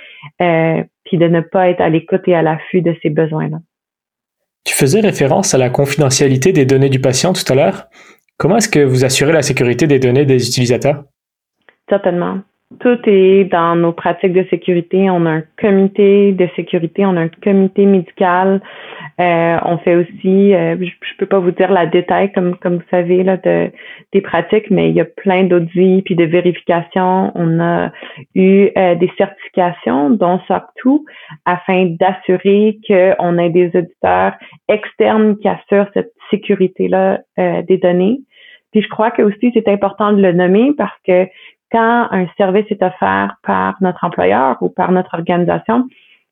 euh, 0.42 0.83
puis 1.04 1.18
de 1.18 1.28
ne 1.28 1.40
pas 1.40 1.68
être 1.68 1.80
à 1.80 1.88
l'écoute 1.88 2.22
et 2.26 2.35
à 2.35 2.42
l'affût 2.42 2.83
de 2.83 2.96
ces 3.02 3.11
besoins-là. 3.11 3.59
Tu 4.64 4.74
faisais 4.74 5.00
référence 5.00 5.55
à 5.55 5.59
la 5.59 5.70
confidentialité 5.70 6.53
des 6.53 6.64
données 6.64 6.88
du 6.88 7.00
patient 7.00 7.33
tout 7.33 7.44
à 7.53 7.55
l'heure. 7.55 7.87
Comment 8.38 8.57
est-ce 8.57 8.68
que 8.68 8.81
vous 8.81 9.05
assurez 9.05 9.33
la 9.33 9.42
sécurité 9.42 9.87
des 9.87 9.98
données 9.98 10.24
des 10.24 10.48
utilisateurs? 10.48 11.05
Certainement 11.88 12.40
tout 12.80 12.98
est 13.06 13.44
dans 13.44 13.76
nos 13.76 13.92
pratiques 13.92 14.32
de 14.32 14.44
sécurité. 14.50 15.10
On 15.10 15.26
a 15.26 15.30
un 15.30 15.42
comité 15.60 16.32
de 16.32 16.48
sécurité, 16.56 17.06
on 17.06 17.16
a 17.16 17.20
un 17.20 17.28
comité 17.28 17.87
médical. 17.87 18.60
Euh, 19.20 19.58
on 19.64 19.78
fait 19.78 19.94
aussi, 19.94 20.54
euh, 20.54 20.76
je, 20.76 20.84
ne 20.84 21.16
peux 21.18 21.26
pas 21.26 21.38
vous 21.38 21.52
dire 21.52 21.70
la 21.70 21.87
détail 21.87 22.32
comme 22.32 22.56
comme 22.56 22.76
vous 22.76 22.88
savez 22.90 23.22
là 23.22 23.37
de 23.37 23.70
des 24.12 24.20
pratiques, 24.20 24.70
mais 24.70 24.90
il 24.90 24.96
y 24.96 25.00
a 25.00 25.04
plein 25.04 25.44
d'audits 25.44 26.02
puis 26.04 26.16
de 26.16 26.24
vérifications. 26.24 27.30
On 27.34 27.60
a 27.60 27.92
eu 28.34 28.70
euh, 28.76 28.94
des 28.96 29.10
certifications 29.16 30.10
dont 30.10 30.40
SOC2 30.48 31.00
afin 31.44 31.87
d'assurer 32.00 32.78
qu'on 32.87 33.38
ait 33.38 33.50
des 33.50 33.70
auditeurs 33.74 34.34
externes 34.68 35.37
qui 35.38 35.48
assurent 35.48 35.90
cette 35.94 36.12
sécurité 36.30 36.88
là 36.88 37.20
des 37.37 37.78
données. 37.78 38.20
Puis 38.74 38.82
je 38.82 38.88
crois 38.88 39.12
que 39.12 39.22
aussi 39.22 39.52
c'est 39.54 39.68
important 39.68 40.12
de 40.12 40.20
le 40.20 40.32
nommer 40.32 40.72
parce 40.76 40.98
que 41.06 41.28
quand 41.70 42.09
un 42.11 42.27
service 42.37 42.66
est 42.70 42.83
offert 42.83 43.37
par 43.42 43.77
notre 43.81 44.05
employeur 44.05 44.57
ou 44.61 44.68
par 44.68 44.92
notre 44.92 45.14
organisation, 45.14 45.88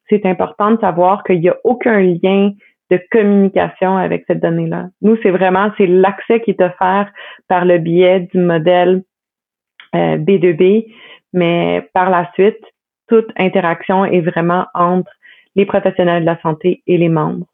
c'est 0.09 0.27
important 0.27 0.73
de 0.73 0.81
savoir 0.81 1.25
qu'il 1.25 1.41
n'y 1.41 1.49
a 1.49 1.57
aucun 1.65 2.01
lien 2.01 2.53
de 2.91 3.01
communication 3.11 3.97
avec 3.97 4.25
cette 4.27 4.41
donnée-là. 4.41 4.89
Nous, 5.01 5.17
c'est 5.23 5.31
vraiment, 5.31 5.71
c'est 5.79 5.87
l'accès 5.87 6.41
qui 6.41 6.51
est 6.51 6.61
offert 6.61 7.11
par 7.49 7.65
le 7.65 7.79
biais 7.79 8.29
du 8.33 8.39
modèle 8.39 9.03
euh, 9.95 10.19
B2B, 10.19 10.87
mais 11.33 11.89
par 11.95 12.11
la 12.11 12.31
suite, 12.35 12.61
toute 13.09 13.31
interaction 13.39 14.05
est 14.05 14.21
vraiment 14.21 14.67
entre 14.75 15.11
les 15.55 15.67
professionnels 15.67 16.23
de 16.23 16.27
la 16.27 16.41
santé 16.41 16.83
et 16.87 16.99
les 16.99 17.09
membres. 17.09 17.47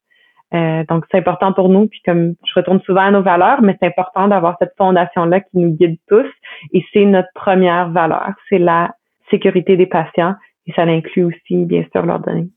Euh, 0.55 0.85
donc, 0.89 1.05
c'est 1.11 1.19
important 1.19 1.53
pour 1.53 1.69
nous. 1.69 1.87
Puis 1.87 2.01
comme 2.05 2.35
je 2.45 2.53
retourne 2.55 2.81
souvent 2.81 3.03
à 3.03 3.11
nos 3.11 3.23
valeurs, 3.23 3.63
mais 3.63 3.77
c'est 3.81 3.89
important 3.89 4.29
d'avoir 4.29 4.57
cette 4.59 4.75
fondation-là 4.79 5.41
qui 5.41 5.59
nous 5.59 5.71
guide 5.71 5.99
tous. 6.09 6.27
Et 6.73 6.85
c'est 6.93 7.05
notre 7.05 7.29
première 7.35 7.91
valeur, 7.91 8.33
c'est 8.49 8.59
la 8.59 8.95
sécurité 9.31 9.77
des 9.77 9.87
patients. 9.87 10.35
Et 10.67 10.73
ça 10.73 10.83
inclut 10.83 11.25
aussi, 11.25 11.65
bien 11.65 11.85
sûr, 11.93 12.05
leurs 12.05 12.21
données. 12.21 12.49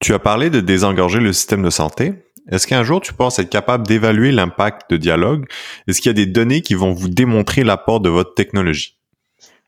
Tu 0.00 0.12
as 0.12 0.18
parlé 0.18 0.50
de 0.50 0.60
désengorger 0.60 1.20
le 1.20 1.32
système 1.32 1.62
de 1.62 1.70
santé. 1.70 2.12
Est-ce 2.50 2.66
qu'un 2.66 2.84
jour 2.84 3.00
tu 3.00 3.12
penses 3.12 3.38
être 3.38 3.50
capable 3.50 3.86
d'évaluer 3.86 4.30
l'impact 4.30 4.90
de 4.90 4.96
dialogue? 4.96 5.46
Est-ce 5.88 6.00
qu'il 6.00 6.10
y 6.10 6.14
a 6.14 6.24
des 6.24 6.30
données 6.30 6.60
qui 6.60 6.74
vont 6.74 6.92
vous 6.92 7.08
démontrer 7.08 7.64
l'apport 7.64 8.00
de 8.00 8.08
votre 8.08 8.34
technologie? 8.34 8.95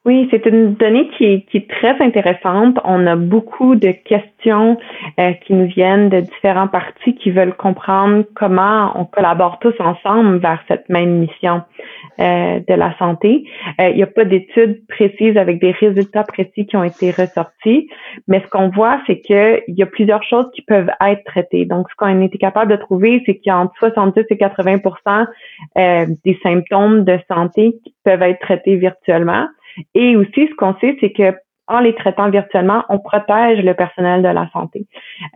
Oui, 0.05 0.29
c'est 0.31 0.47
une 0.47 0.75
donnée 0.75 1.09
qui, 1.19 1.45
qui, 1.47 1.57
est 1.59 1.69
très 1.69 2.01
intéressante. 2.01 2.79
On 2.85 3.05
a 3.07 3.17
beaucoup 3.17 3.75
de 3.75 3.91
questions 3.91 4.79
euh, 5.19 5.33
qui 5.45 5.53
nous 5.53 5.67
viennent 5.67 6.09
de 6.09 6.21
différents 6.21 6.69
partis 6.69 7.17
qui 7.17 7.31
veulent 7.31 7.55
comprendre 7.55 8.25
comment 8.37 8.93
on 8.95 9.05
collabore 9.05 9.59
tous 9.59 9.75
ensemble 9.81 10.39
vers 10.39 10.63
cette 10.69 10.89
même 10.89 11.19
mission 11.19 11.63
euh, 12.21 12.61
de 12.67 12.75
la 12.75 12.97
santé. 12.97 13.45
Euh, 13.81 13.89
il 13.91 13.97
n'y 13.97 14.03
a 14.05 14.07
pas 14.07 14.25
d'études 14.25 14.87
précises 14.87 15.37
avec 15.37 15.61
des 15.61 15.73
résultats 15.73 16.23
précis 16.23 16.65
qui 16.67 16.77
ont 16.77 16.85
été 16.85 17.11
ressortis, 17.11 17.89
mais 18.29 18.41
ce 18.41 18.47
qu'on 18.49 18.69
voit, 18.69 19.01
c'est 19.07 19.21
qu'il 19.21 19.63
y 19.67 19.83
a 19.83 19.87
plusieurs 19.87 20.23
choses 20.23 20.47
qui 20.55 20.63
peuvent 20.63 20.91
être 21.05 21.25
traitées. 21.25 21.67
Donc, 21.67 21.91
ce 21.91 21.97
qu'on 21.97 22.07
a 22.07 22.25
été 22.25 22.39
capable 22.39 22.71
de 22.71 22.77
trouver, 22.77 23.23
c'est 23.27 23.35
qu'il 23.35 23.51
y 23.51 23.53
a 23.53 23.59
entre 23.59 23.75
70 23.79 24.25
et 24.31 24.37
80% 24.37 25.27
des 26.25 26.39
symptômes 26.43 27.05
de 27.05 27.19
santé 27.29 27.75
qui 27.85 27.95
peuvent 28.05 28.23
être 28.23 28.41
traités 28.41 28.77
virtuellement. 28.77 29.49
Et 29.95 30.17
aussi, 30.17 30.49
ce 30.49 30.55
qu'on 30.57 30.75
sait, 30.81 30.97
c'est 31.01 31.13
que 31.13 31.35
en 31.69 31.81
les 31.81 31.95
traitant 31.95 32.31
virtuellement, 32.31 32.85
on 32.89 32.99
protège 32.99 33.63
le 33.63 33.75
personnel 33.75 34.23
de 34.23 34.29
la 34.29 34.49
santé. 34.53 34.87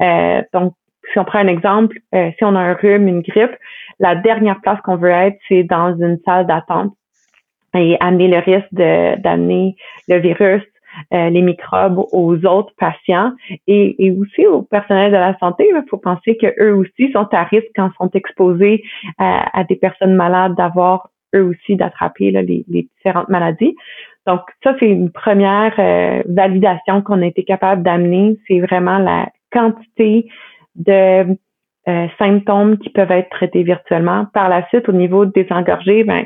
Euh, 0.00 0.42
donc, 0.52 0.72
si 1.12 1.18
on 1.18 1.24
prend 1.24 1.40
un 1.40 1.48
exemple, 1.48 1.98
euh, 2.14 2.30
si 2.38 2.44
on 2.44 2.56
a 2.56 2.60
un 2.60 2.74
rhume, 2.74 3.06
une 3.06 3.20
grippe, 3.20 3.54
la 4.00 4.14
dernière 4.14 4.60
place 4.60 4.80
qu'on 4.80 4.96
veut 4.96 5.10
être, 5.10 5.36
c'est 5.48 5.62
dans 5.62 5.94
une 5.96 6.18
salle 6.24 6.46
d'attente 6.46 6.94
et 7.74 7.96
amener 8.00 8.28
le 8.28 8.38
risque 8.38 8.72
d'amener 8.72 9.76
le 10.08 10.18
virus, 10.18 10.62
euh, 11.14 11.30
les 11.30 11.40
microbes 11.40 12.04
aux 12.12 12.44
autres 12.44 12.72
patients 12.78 13.32
et, 13.66 14.14
aussi 14.18 14.46
au 14.46 14.62
personnel 14.62 15.10
de 15.10 15.16
la 15.16 15.36
santé. 15.38 15.70
Il 15.70 15.84
faut 15.88 15.96
penser 15.96 16.36
qu'eux 16.36 16.72
aussi 16.72 17.10
sont 17.12 17.28
à 17.32 17.44
risque 17.44 17.68
quand 17.74 17.88
ils 17.88 17.96
sont 17.96 18.10
exposés 18.12 18.82
à, 19.18 19.64
des 19.64 19.76
personnes 19.76 20.14
malades 20.14 20.54
d'avoir 20.54 21.08
eux 21.34 21.44
aussi 21.44 21.76
d'attraper 21.76 22.30
les, 22.30 22.64
les 22.68 22.88
différentes 22.96 23.30
maladies. 23.30 23.74
Donc, 24.26 24.40
ça, 24.62 24.74
c'est 24.78 24.88
une 24.88 25.10
première 25.10 25.74
euh, 25.78 26.22
validation 26.26 27.02
qu'on 27.02 27.22
a 27.22 27.26
été 27.26 27.44
capable 27.44 27.82
d'amener. 27.82 28.38
C'est 28.46 28.60
vraiment 28.60 28.98
la 28.98 29.28
quantité 29.50 30.28
de 30.76 31.36
euh, 31.88 32.06
symptômes 32.18 32.78
qui 32.78 32.90
peuvent 32.90 33.10
être 33.10 33.30
traités 33.30 33.62
virtuellement. 33.62 34.26
Par 34.32 34.48
la 34.48 34.66
suite, 34.68 34.88
au 34.88 34.92
niveau 34.92 35.26
des 35.26 35.46
engorgés, 35.50 36.04
ben, 36.04 36.24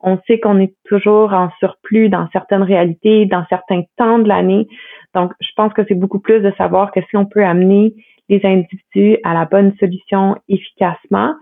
on 0.00 0.18
sait 0.26 0.40
qu'on 0.40 0.58
est 0.58 0.74
toujours 0.84 1.32
en 1.32 1.50
surplus 1.58 2.08
dans 2.08 2.28
certaines 2.32 2.62
réalités, 2.62 3.26
dans 3.26 3.44
certains 3.48 3.82
temps 3.96 4.18
de 4.18 4.28
l'année. 4.28 4.66
Donc, 5.14 5.32
je 5.40 5.50
pense 5.56 5.72
que 5.72 5.82
c'est 5.86 5.94
beaucoup 5.94 6.18
plus 6.18 6.40
de 6.40 6.52
savoir 6.58 6.90
que 6.90 7.00
si 7.08 7.16
on 7.16 7.24
peut 7.24 7.44
amener 7.44 7.94
les 8.28 8.40
individus 8.44 9.18
à 9.22 9.34
la 9.34 9.44
bonne 9.44 9.72
solution 9.78 10.36
efficacement, 10.48 11.34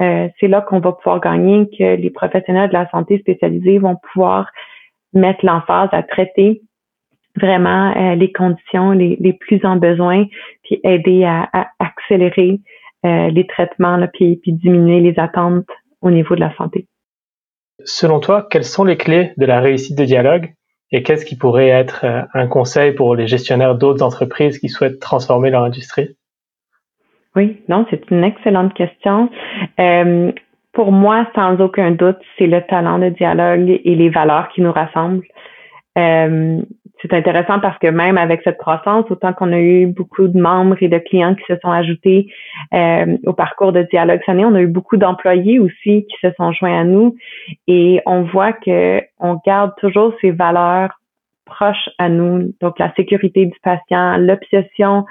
euh, 0.00 0.28
c'est 0.40 0.48
là 0.48 0.62
qu'on 0.62 0.80
va 0.80 0.92
pouvoir 0.92 1.20
gagner, 1.20 1.68
que 1.78 1.96
les 1.96 2.10
professionnels 2.10 2.68
de 2.68 2.74
la 2.74 2.88
santé 2.90 3.18
spécialisés 3.18 3.78
vont 3.78 3.96
pouvoir 4.12 4.50
mettre 5.12 5.44
l'emphase 5.44 5.88
à 5.92 6.02
traiter 6.02 6.62
vraiment 7.36 7.94
euh, 7.96 8.14
les 8.14 8.32
conditions 8.32 8.92
les, 8.92 9.16
les, 9.20 9.32
plus 9.32 9.64
en 9.64 9.76
besoin, 9.76 10.26
puis 10.64 10.80
aider 10.84 11.24
à, 11.24 11.48
accélérer 11.78 12.60
euh, 13.06 13.30
les 13.30 13.46
traitements, 13.46 13.96
là, 13.96 14.08
puis, 14.08 14.36
puis 14.36 14.52
diminuer 14.52 15.00
les 15.00 15.18
attentes 15.18 15.66
au 16.02 16.10
niveau 16.10 16.34
de 16.34 16.40
la 16.40 16.54
santé. 16.56 16.86
Selon 17.84 18.20
toi, 18.20 18.46
quelles 18.50 18.64
sont 18.64 18.84
les 18.84 18.96
clés 18.96 19.32
de 19.36 19.46
la 19.46 19.60
réussite 19.60 19.96
de 19.96 20.04
dialogue 20.04 20.52
et 20.92 21.02
qu'est-ce 21.02 21.24
qui 21.24 21.36
pourrait 21.36 21.68
être 21.68 22.04
euh, 22.04 22.22
un 22.34 22.46
conseil 22.46 22.92
pour 22.92 23.14
les 23.14 23.26
gestionnaires 23.26 23.76
d'autres 23.76 24.04
entreprises 24.04 24.58
qui 24.58 24.68
souhaitent 24.68 25.00
transformer 25.00 25.50
leur 25.50 25.62
industrie? 25.62 26.16
Oui, 27.36 27.62
non, 27.68 27.86
c'est 27.90 28.10
une 28.10 28.24
excellente 28.24 28.74
question. 28.74 29.30
Euh, 29.78 30.32
pour 30.72 30.92
moi, 30.92 31.26
sans 31.34 31.60
aucun 31.60 31.90
doute, 31.90 32.18
c'est 32.38 32.46
le 32.46 32.62
talent 32.62 32.98
de 32.98 33.08
dialogue 33.08 33.80
et 33.84 33.94
les 33.94 34.08
valeurs 34.08 34.48
qui 34.50 34.60
nous 34.60 34.72
rassemblent. 34.72 35.24
Euh, 35.98 36.60
c'est 37.02 37.12
intéressant 37.14 37.60
parce 37.60 37.78
que 37.78 37.86
même 37.86 38.18
avec 38.18 38.42
cette 38.44 38.58
croissance, 38.58 39.10
autant 39.10 39.32
qu'on 39.32 39.52
a 39.52 39.58
eu 39.58 39.86
beaucoup 39.86 40.28
de 40.28 40.38
membres 40.38 40.76
et 40.80 40.88
de 40.88 40.98
clients 40.98 41.34
qui 41.34 41.44
se 41.48 41.58
sont 41.60 41.70
ajoutés 41.70 42.30
euh, 42.74 43.16
au 43.26 43.32
parcours 43.32 43.72
de 43.72 43.82
Dialogue 43.90 44.20
Sonné, 44.26 44.44
on 44.44 44.54
a 44.54 44.60
eu 44.60 44.66
beaucoup 44.66 44.96
d'employés 44.96 45.58
aussi 45.58 46.06
qui 46.06 46.16
se 46.22 46.28
sont 46.36 46.52
joints 46.52 46.78
à 46.78 46.84
nous 46.84 47.16
et 47.66 48.02
on 48.06 48.22
voit 48.22 48.52
que 48.52 49.00
on 49.18 49.40
garde 49.46 49.72
toujours 49.78 50.12
ces 50.20 50.30
valeurs 50.30 50.90
proches 51.46 51.88
à 51.98 52.08
nous, 52.08 52.54
donc 52.60 52.78
la 52.78 52.92
sécurité 52.94 53.46
du 53.46 53.58
patient, 53.62 54.18
l'obsession 54.18 55.04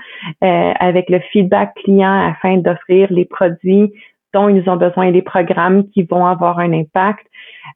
euh, 0.43 0.71
avec 0.79 1.09
le 1.09 1.19
feedback 1.31 1.73
client 1.83 2.29
afin 2.29 2.57
d'offrir 2.57 3.11
les 3.11 3.25
produits 3.25 3.91
dont 4.33 4.49
ils 4.49 4.69
ont 4.69 4.77
besoin 4.77 5.11
les 5.11 5.21
programmes 5.21 5.89
qui 5.89 6.03
vont 6.03 6.25
avoir 6.25 6.59
un 6.59 6.73
impact. 6.73 7.25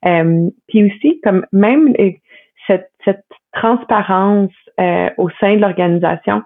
Euh, 0.06 0.50
puis 0.68 0.86
aussi, 0.86 1.20
comme 1.24 1.46
même 1.52 1.94
cette, 2.68 2.92
cette 3.06 3.26
transparence 3.54 4.52
euh, 4.80 5.10
au 5.18 5.30
sein 5.39 5.56
de 5.56 5.62
l'organisation. 5.62 6.42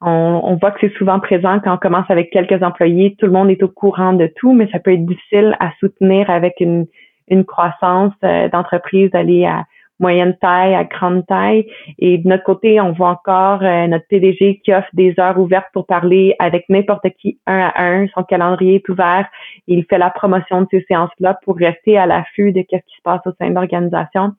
On, 0.00 0.40
on, 0.42 0.56
voit 0.56 0.72
que 0.72 0.80
c'est 0.80 0.96
souvent 0.96 1.20
présent 1.20 1.60
quand 1.60 1.74
on 1.74 1.78
commence 1.78 2.10
avec 2.10 2.30
quelques 2.30 2.60
employés. 2.62 3.14
Tout 3.18 3.26
le 3.26 3.32
monde 3.32 3.50
est 3.50 3.62
au 3.62 3.68
courant 3.68 4.12
de 4.12 4.28
tout, 4.36 4.52
mais 4.52 4.68
ça 4.72 4.80
peut 4.80 4.92
être 4.92 5.06
difficile 5.06 5.56
à 5.60 5.70
soutenir 5.78 6.28
avec 6.28 6.54
une, 6.58 6.86
une 7.28 7.44
croissance 7.44 8.12
euh, 8.24 8.48
d'entreprise 8.48 9.10
d'aller 9.10 9.44
à 9.44 9.64
moyenne 9.98 10.36
taille 10.40 10.74
à 10.74 10.84
grande 10.84 11.26
taille. 11.26 11.66
Et 11.98 12.18
de 12.18 12.28
notre 12.28 12.44
côté, 12.44 12.80
on 12.80 12.92
voit 12.92 13.10
encore 13.10 13.62
euh, 13.62 13.86
notre 13.86 14.06
PDG 14.08 14.60
qui 14.64 14.72
offre 14.72 14.88
des 14.92 15.14
heures 15.18 15.38
ouvertes 15.38 15.68
pour 15.72 15.86
parler 15.86 16.34
avec 16.38 16.64
n'importe 16.68 17.08
qui 17.20 17.38
un 17.46 17.70
à 17.74 17.82
un. 17.82 18.06
Son 18.08 18.22
calendrier 18.22 18.76
est 18.76 18.88
ouvert. 18.88 19.28
Il 19.66 19.84
fait 19.88 19.98
la 19.98 20.10
promotion 20.10 20.62
de 20.62 20.66
ces 20.70 20.84
séances-là 20.88 21.38
pour 21.44 21.56
rester 21.56 21.98
à 21.98 22.06
l'affût 22.06 22.52
de 22.52 22.60
ce 22.60 22.76
qui 22.76 22.96
se 22.96 23.02
passe 23.02 23.20
au 23.26 23.32
sein 23.38 23.50
de 23.50 23.54
l'organisation. 23.54 24.32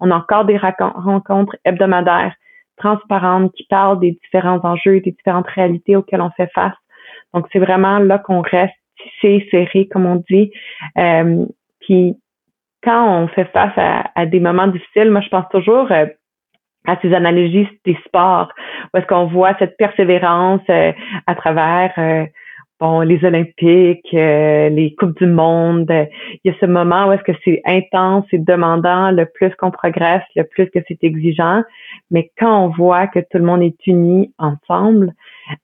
On 0.00 0.10
a 0.10 0.16
encore 0.16 0.44
des 0.44 0.58
rencontres 0.58 1.56
hebdomadaires 1.64 2.34
transparentes 2.76 3.52
qui 3.52 3.64
parlent 3.64 4.00
des 4.00 4.18
différents 4.22 4.60
enjeux, 4.64 5.00
des 5.00 5.12
différentes 5.12 5.46
réalités 5.46 5.96
auxquelles 5.96 6.20
on 6.20 6.30
fait 6.30 6.50
face. 6.52 6.74
Donc, 7.32 7.46
c'est 7.52 7.58
vraiment 7.58 7.98
là 7.98 8.18
qu'on 8.18 8.40
reste 8.40 8.74
tissé, 9.20 9.46
serré, 9.50 9.88
comme 9.88 10.06
on 10.06 10.22
dit. 10.28 10.50
Euh, 10.98 11.44
puis, 11.80 12.16
quand 12.84 13.22
on 13.22 13.28
fait 13.28 13.46
face 13.46 13.72
à, 13.76 14.26
des 14.26 14.40
moments 14.40 14.66
difficiles, 14.66 15.10
moi, 15.10 15.20
je 15.20 15.28
pense 15.28 15.48
toujours 15.50 15.90
euh, 15.90 16.06
à 16.86 16.96
ces 17.00 17.14
analogies 17.14 17.68
des 17.84 17.96
sports, 18.06 18.52
où 18.92 18.98
est-ce 18.98 19.06
qu'on 19.06 19.26
voit 19.26 19.54
cette 19.58 19.76
persévérance 19.76 20.60
euh, 20.68 20.92
à 21.26 21.34
travers 21.34 21.92
euh, 21.98 22.26
bon, 22.78 23.00
les 23.00 23.24
Olympiques, 23.24 24.12
les 24.12 24.94
Coupes 24.98 25.16
du 25.16 25.26
Monde. 25.26 25.90
Il 25.90 26.50
y 26.50 26.54
a 26.54 26.58
ce 26.60 26.66
moment 26.66 27.08
où 27.08 27.12
est-ce 27.12 27.22
que 27.22 27.36
c'est 27.44 27.62
intense, 27.64 28.26
c'est 28.30 28.44
demandant, 28.44 29.10
le 29.10 29.26
plus 29.26 29.54
qu'on 29.56 29.70
progresse, 29.70 30.22
le 30.36 30.44
plus 30.44 30.66
que 30.70 30.80
c'est 30.86 31.02
exigeant. 31.02 31.62
Mais 32.10 32.30
quand 32.38 32.66
on 32.66 32.68
voit 32.68 33.06
que 33.06 33.20
tout 33.20 33.38
le 33.38 33.44
monde 33.44 33.62
est 33.62 33.86
uni 33.86 34.34
ensemble, 34.38 35.12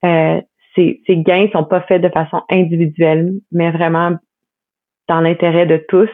ces, 0.02 1.02
ces 1.06 1.16
gains 1.16 1.48
sont 1.52 1.64
pas 1.64 1.83
faits 1.83 2.00
de 2.00 2.09
façon 2.09 2.42
individuelle, 2.48 3.33
mais 3.52 3.70
vraiment 3.72 4.16
dans 5.11 5.20
l'intérêt 5.20 5.66
de 5.66 5.85
tous. 5.88 6.09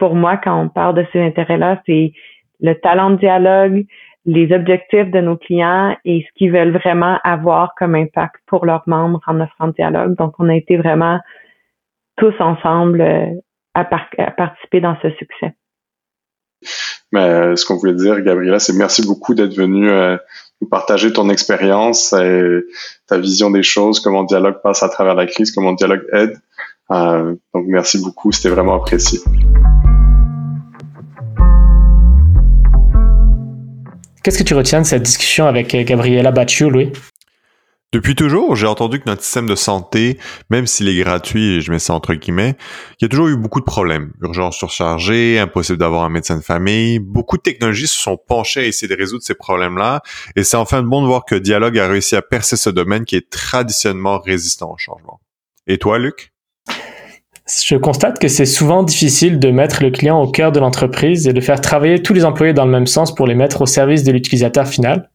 Pour 0.00 0.14
moi, 0.14 0.38
quand 0.42 0.58
on 0.58 0.70
parle 0.70 0.96
de 0.96 1.06
ces 1.12 1.20
intérêts-là, 1.20 1.82
c'est 1.84 2.14
le 2.60 2.74
talent 2.74 3.10
de 3.10 3.16
dialogue, 3.16 3.84
les 4.24 4.50
objectifs 4.50 5.10
de 5.10 5.20
nos 5.20 5.36
clients 5.36 5.94
et 6.06 6.24
ce 6.26 6.38
qu'ils 6.38 6.52
veulent 6.52 6.72
vraiment 6.72 7.18
avoir 7.22 7.74
comme 7.78 7.94
impact 7.94 8.36
pour 8.46 8.64
leurs 8.64 8.82
membres 8.86 9.20
en 9.26 9.40
offrant 9.40 9.66
le 9.66 9.72
dialogue. 9.74 10.16
Donc, 10.16 10.34
on 10.38 10.48
a 10.48 10.54
été 10.54 10.78
vraiment 10.78 11.20
tous 12.16 12.34
ensemble 12.40 13.02
euh, 13.02 13.26
à, 13.74 13.84
participer 13.84 14.80
dans 14.80 14.96
ce 15.02 15.10
succès. 15.10 15.54
Euh, 17.14 17.54
ce 17.54 17.66
qu'on 17.66 17.76
voulait 17.76 17.94
dire, 17.94 18.22
Gabriela, 18.22 18.58
c'est 18.58 18.72
merci 18.72 19.06
beaucoup 19.06 19.34
d'être 19.34 19.54
venu 19.54 19.90
euh, 19.90 20.16
nous 20.62 20.68
partager 20.68 21.12
ton 21.12 21.28
expérience 21.28 22.14
et 22.14 22.64
ta 23.06 23.18
vision 23.18 23.50
des 23.50 23.62
choses, 23.62 24.00
comment 24.00 24.24
dialogue 24.24 24.62
passe 24.62 24.82
à 24.82 24.88
travers 24.88 25.14
la 25.14 25.26
crise, 25.26 25.52
comment 25.52 25.72
dialogue 25.72 26.06
aide. 26.14 26.38
donc, 26.90 27.66
merci 27.66 28.02
beaucoup, 28.02 28.32
c'était 28.32 28.48
vraiment 28.48 28.76
apprécié. 28.76 29.18
Qu'est-ce 34.22 34.38
que 34.38 34.44
tu 34.44 34.54
retiens 34.54 34.82
de 34.82 34.86
cette 34.86 35.02
discussion 35.02 35.46
avec 35.46 35.74
euh, 35.74 35.82
Gabriela 35.82 36.30
Bacciu, 36.30 36.68
Louis? 36.68 36.92
Depuis 37.92 38.14
toujours, 38.14 38.54
j'ai 38.54 38.68
entendu 38.68 39.00
que 39.00 39.08
notre 39.08 39.22
système 39.22 39.48
de 39.48 39.56
santé, 39.56 40.16
même 40.48 40.66
s'il 40.66 40.88
est 40.88 40.96
gratuit, 40.96 41.60
je 41.60 41.72
mets 41.72 41.80
ça 41.80 41.92
entre 41.94 42.14
guillemets, 42.14 42.54
il 43.00 43.04
y 43.04 43.06
a 43.06 43.08
toujours 43.08 43.26
eu 43.28 43.36
beaucoup 43.36 43.58
de 43.58 43.64
problèmes. 43.64 44.12
Urgence 44.22 44.56
surchargée, 44.56 45.40
impossible 45.40 45.78
d'avoir 45.78 46.04
un 46.04 46.08
médecin 46.08 46.36
de 46.36 46.42
famille. 46.42 47.00
Beaucoup 47.00 47.36
de 47.36 47.42
technologies 47.42 47.88
se 47.88 47.98
sont 47.98 48.16
penchées 48.16 48.60
à 48.60 48.66
essayer 48.66 48.86
de 48.86 48.96
résoudre 48.96 49.24
ces 49.24 49.34
problèmes-là. 49.34 50.02
Et 50.36 50.44
c'est 50.44 50.56
enfin 50.56 50.82
bon 50.82 51.02
de 51.02 51.06
voir 51.08 51.24
que 51.24 51.34
Dialogue 51.34 51.78
a 51.78 51.88
réussi 51.88 52.14
à 52.14 52.22
percer 52.22 52.56
ce 52.56 52.70
domaine 52.70 53.04
qui 53.04 53.16
est 53.16 53.28
traditionnellement 53.28 54.20
résistant 54.20 54.70
au 54.72 54.78
changement. 54.78 55.20
Et 55.66 55.78
toi, 55.78 55.98
Luc? 55.98 56.32
Je 57.64 57.76
constate 57.76 58.18
que 58.18 58.28
c'est 58.28 58.46
souvent 58.46 58.82
difficile 58.82 59.38
de 59.38 59.50
mettre 59.50 59.82
le 59.82 59.90
client 59.90 60.20
au 60.22 60.28
cœur 60.28 60.52
de 60.52 60.60
l'entreprise 60.60 61.26
et 61.26 61.32
de 61.32 61.40
faire 61.40 61.60
travailler 61.60 62.02
tous 62.02 62.14
les 62.14 62.24
employés 62.24 62.52
dans 62.52 62.64
le 62.64 62.70
même 62.70 62.86
sens 62.86 63.14
pour 63.14 63.26
les 63.26 63.34
mettre 63.34 63.62
au 63.62 63.66
service 63.66 64.04
de 64.04 64.12
l'utilisateur 64.12 64.68
final. 64.68 65.10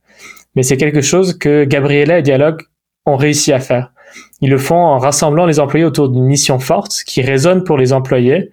Mais 0.56 0.64
c'est 0.64 0.78
quelque 0.78 1.02
chose 1.02 1.38
que 1.38 1.64
Gabriela 1.64 2.20
et 2.20 2.22
Dialogue 2.22 2.62
ont 3.06 3.16
réussi 3.16 3.54
à 3.54 3.60
faire. 3.60 3.92
Ils 4.42 4.50
le 4.50 4.58
font 4.58 4.76
en 4.76 4.98
rassemblant 4.98 5.46
les 5.46 5.60
employés 5.60 5.86
autour 5.86 6.10
d'une 6.10 6.26
mission 6.26 6.60
forte 6.60 7.04
qui 7.06 7.22
résonne 7.22 7.64
pour 7.64 7.78
les 7.78 7.94
employés 7.94 8.52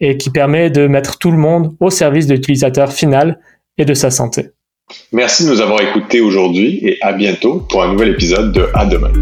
et 0.00 0.16
qui 0.16 0.30
permet 0.30 0.70
de 0.70 0.86
mettre 0.86 1.18
tout 1.18 1.30
le 1.30 1.38
monde 1.38 1.74
au 1.80 1.90
service 1.90 2.26
de 2.26 2.34
l'utilisateur 2.34 2.92
final 2.92 3.38
et 3.78 3.84
de 3.84 3.94
sa 3.94 4.10
santé. 4.10 4.50
Merci 5.12 5.44
de 5.44 5.50
nous 5.50 5.60
avoir 5.60 5.80
écoutés 5.80 6.20
aujourd'hui 6.20 6.80
et 6.82 6.98
à 7.02 7.12
bientôt 7.12 7.64
pour 7.70 7.82
un 7.82 7.92
nouvel 7.92 8.10
épisode 8.10 8.52
de 8.52 8.68
À 8.74 8.84
demain. 8.84 9.12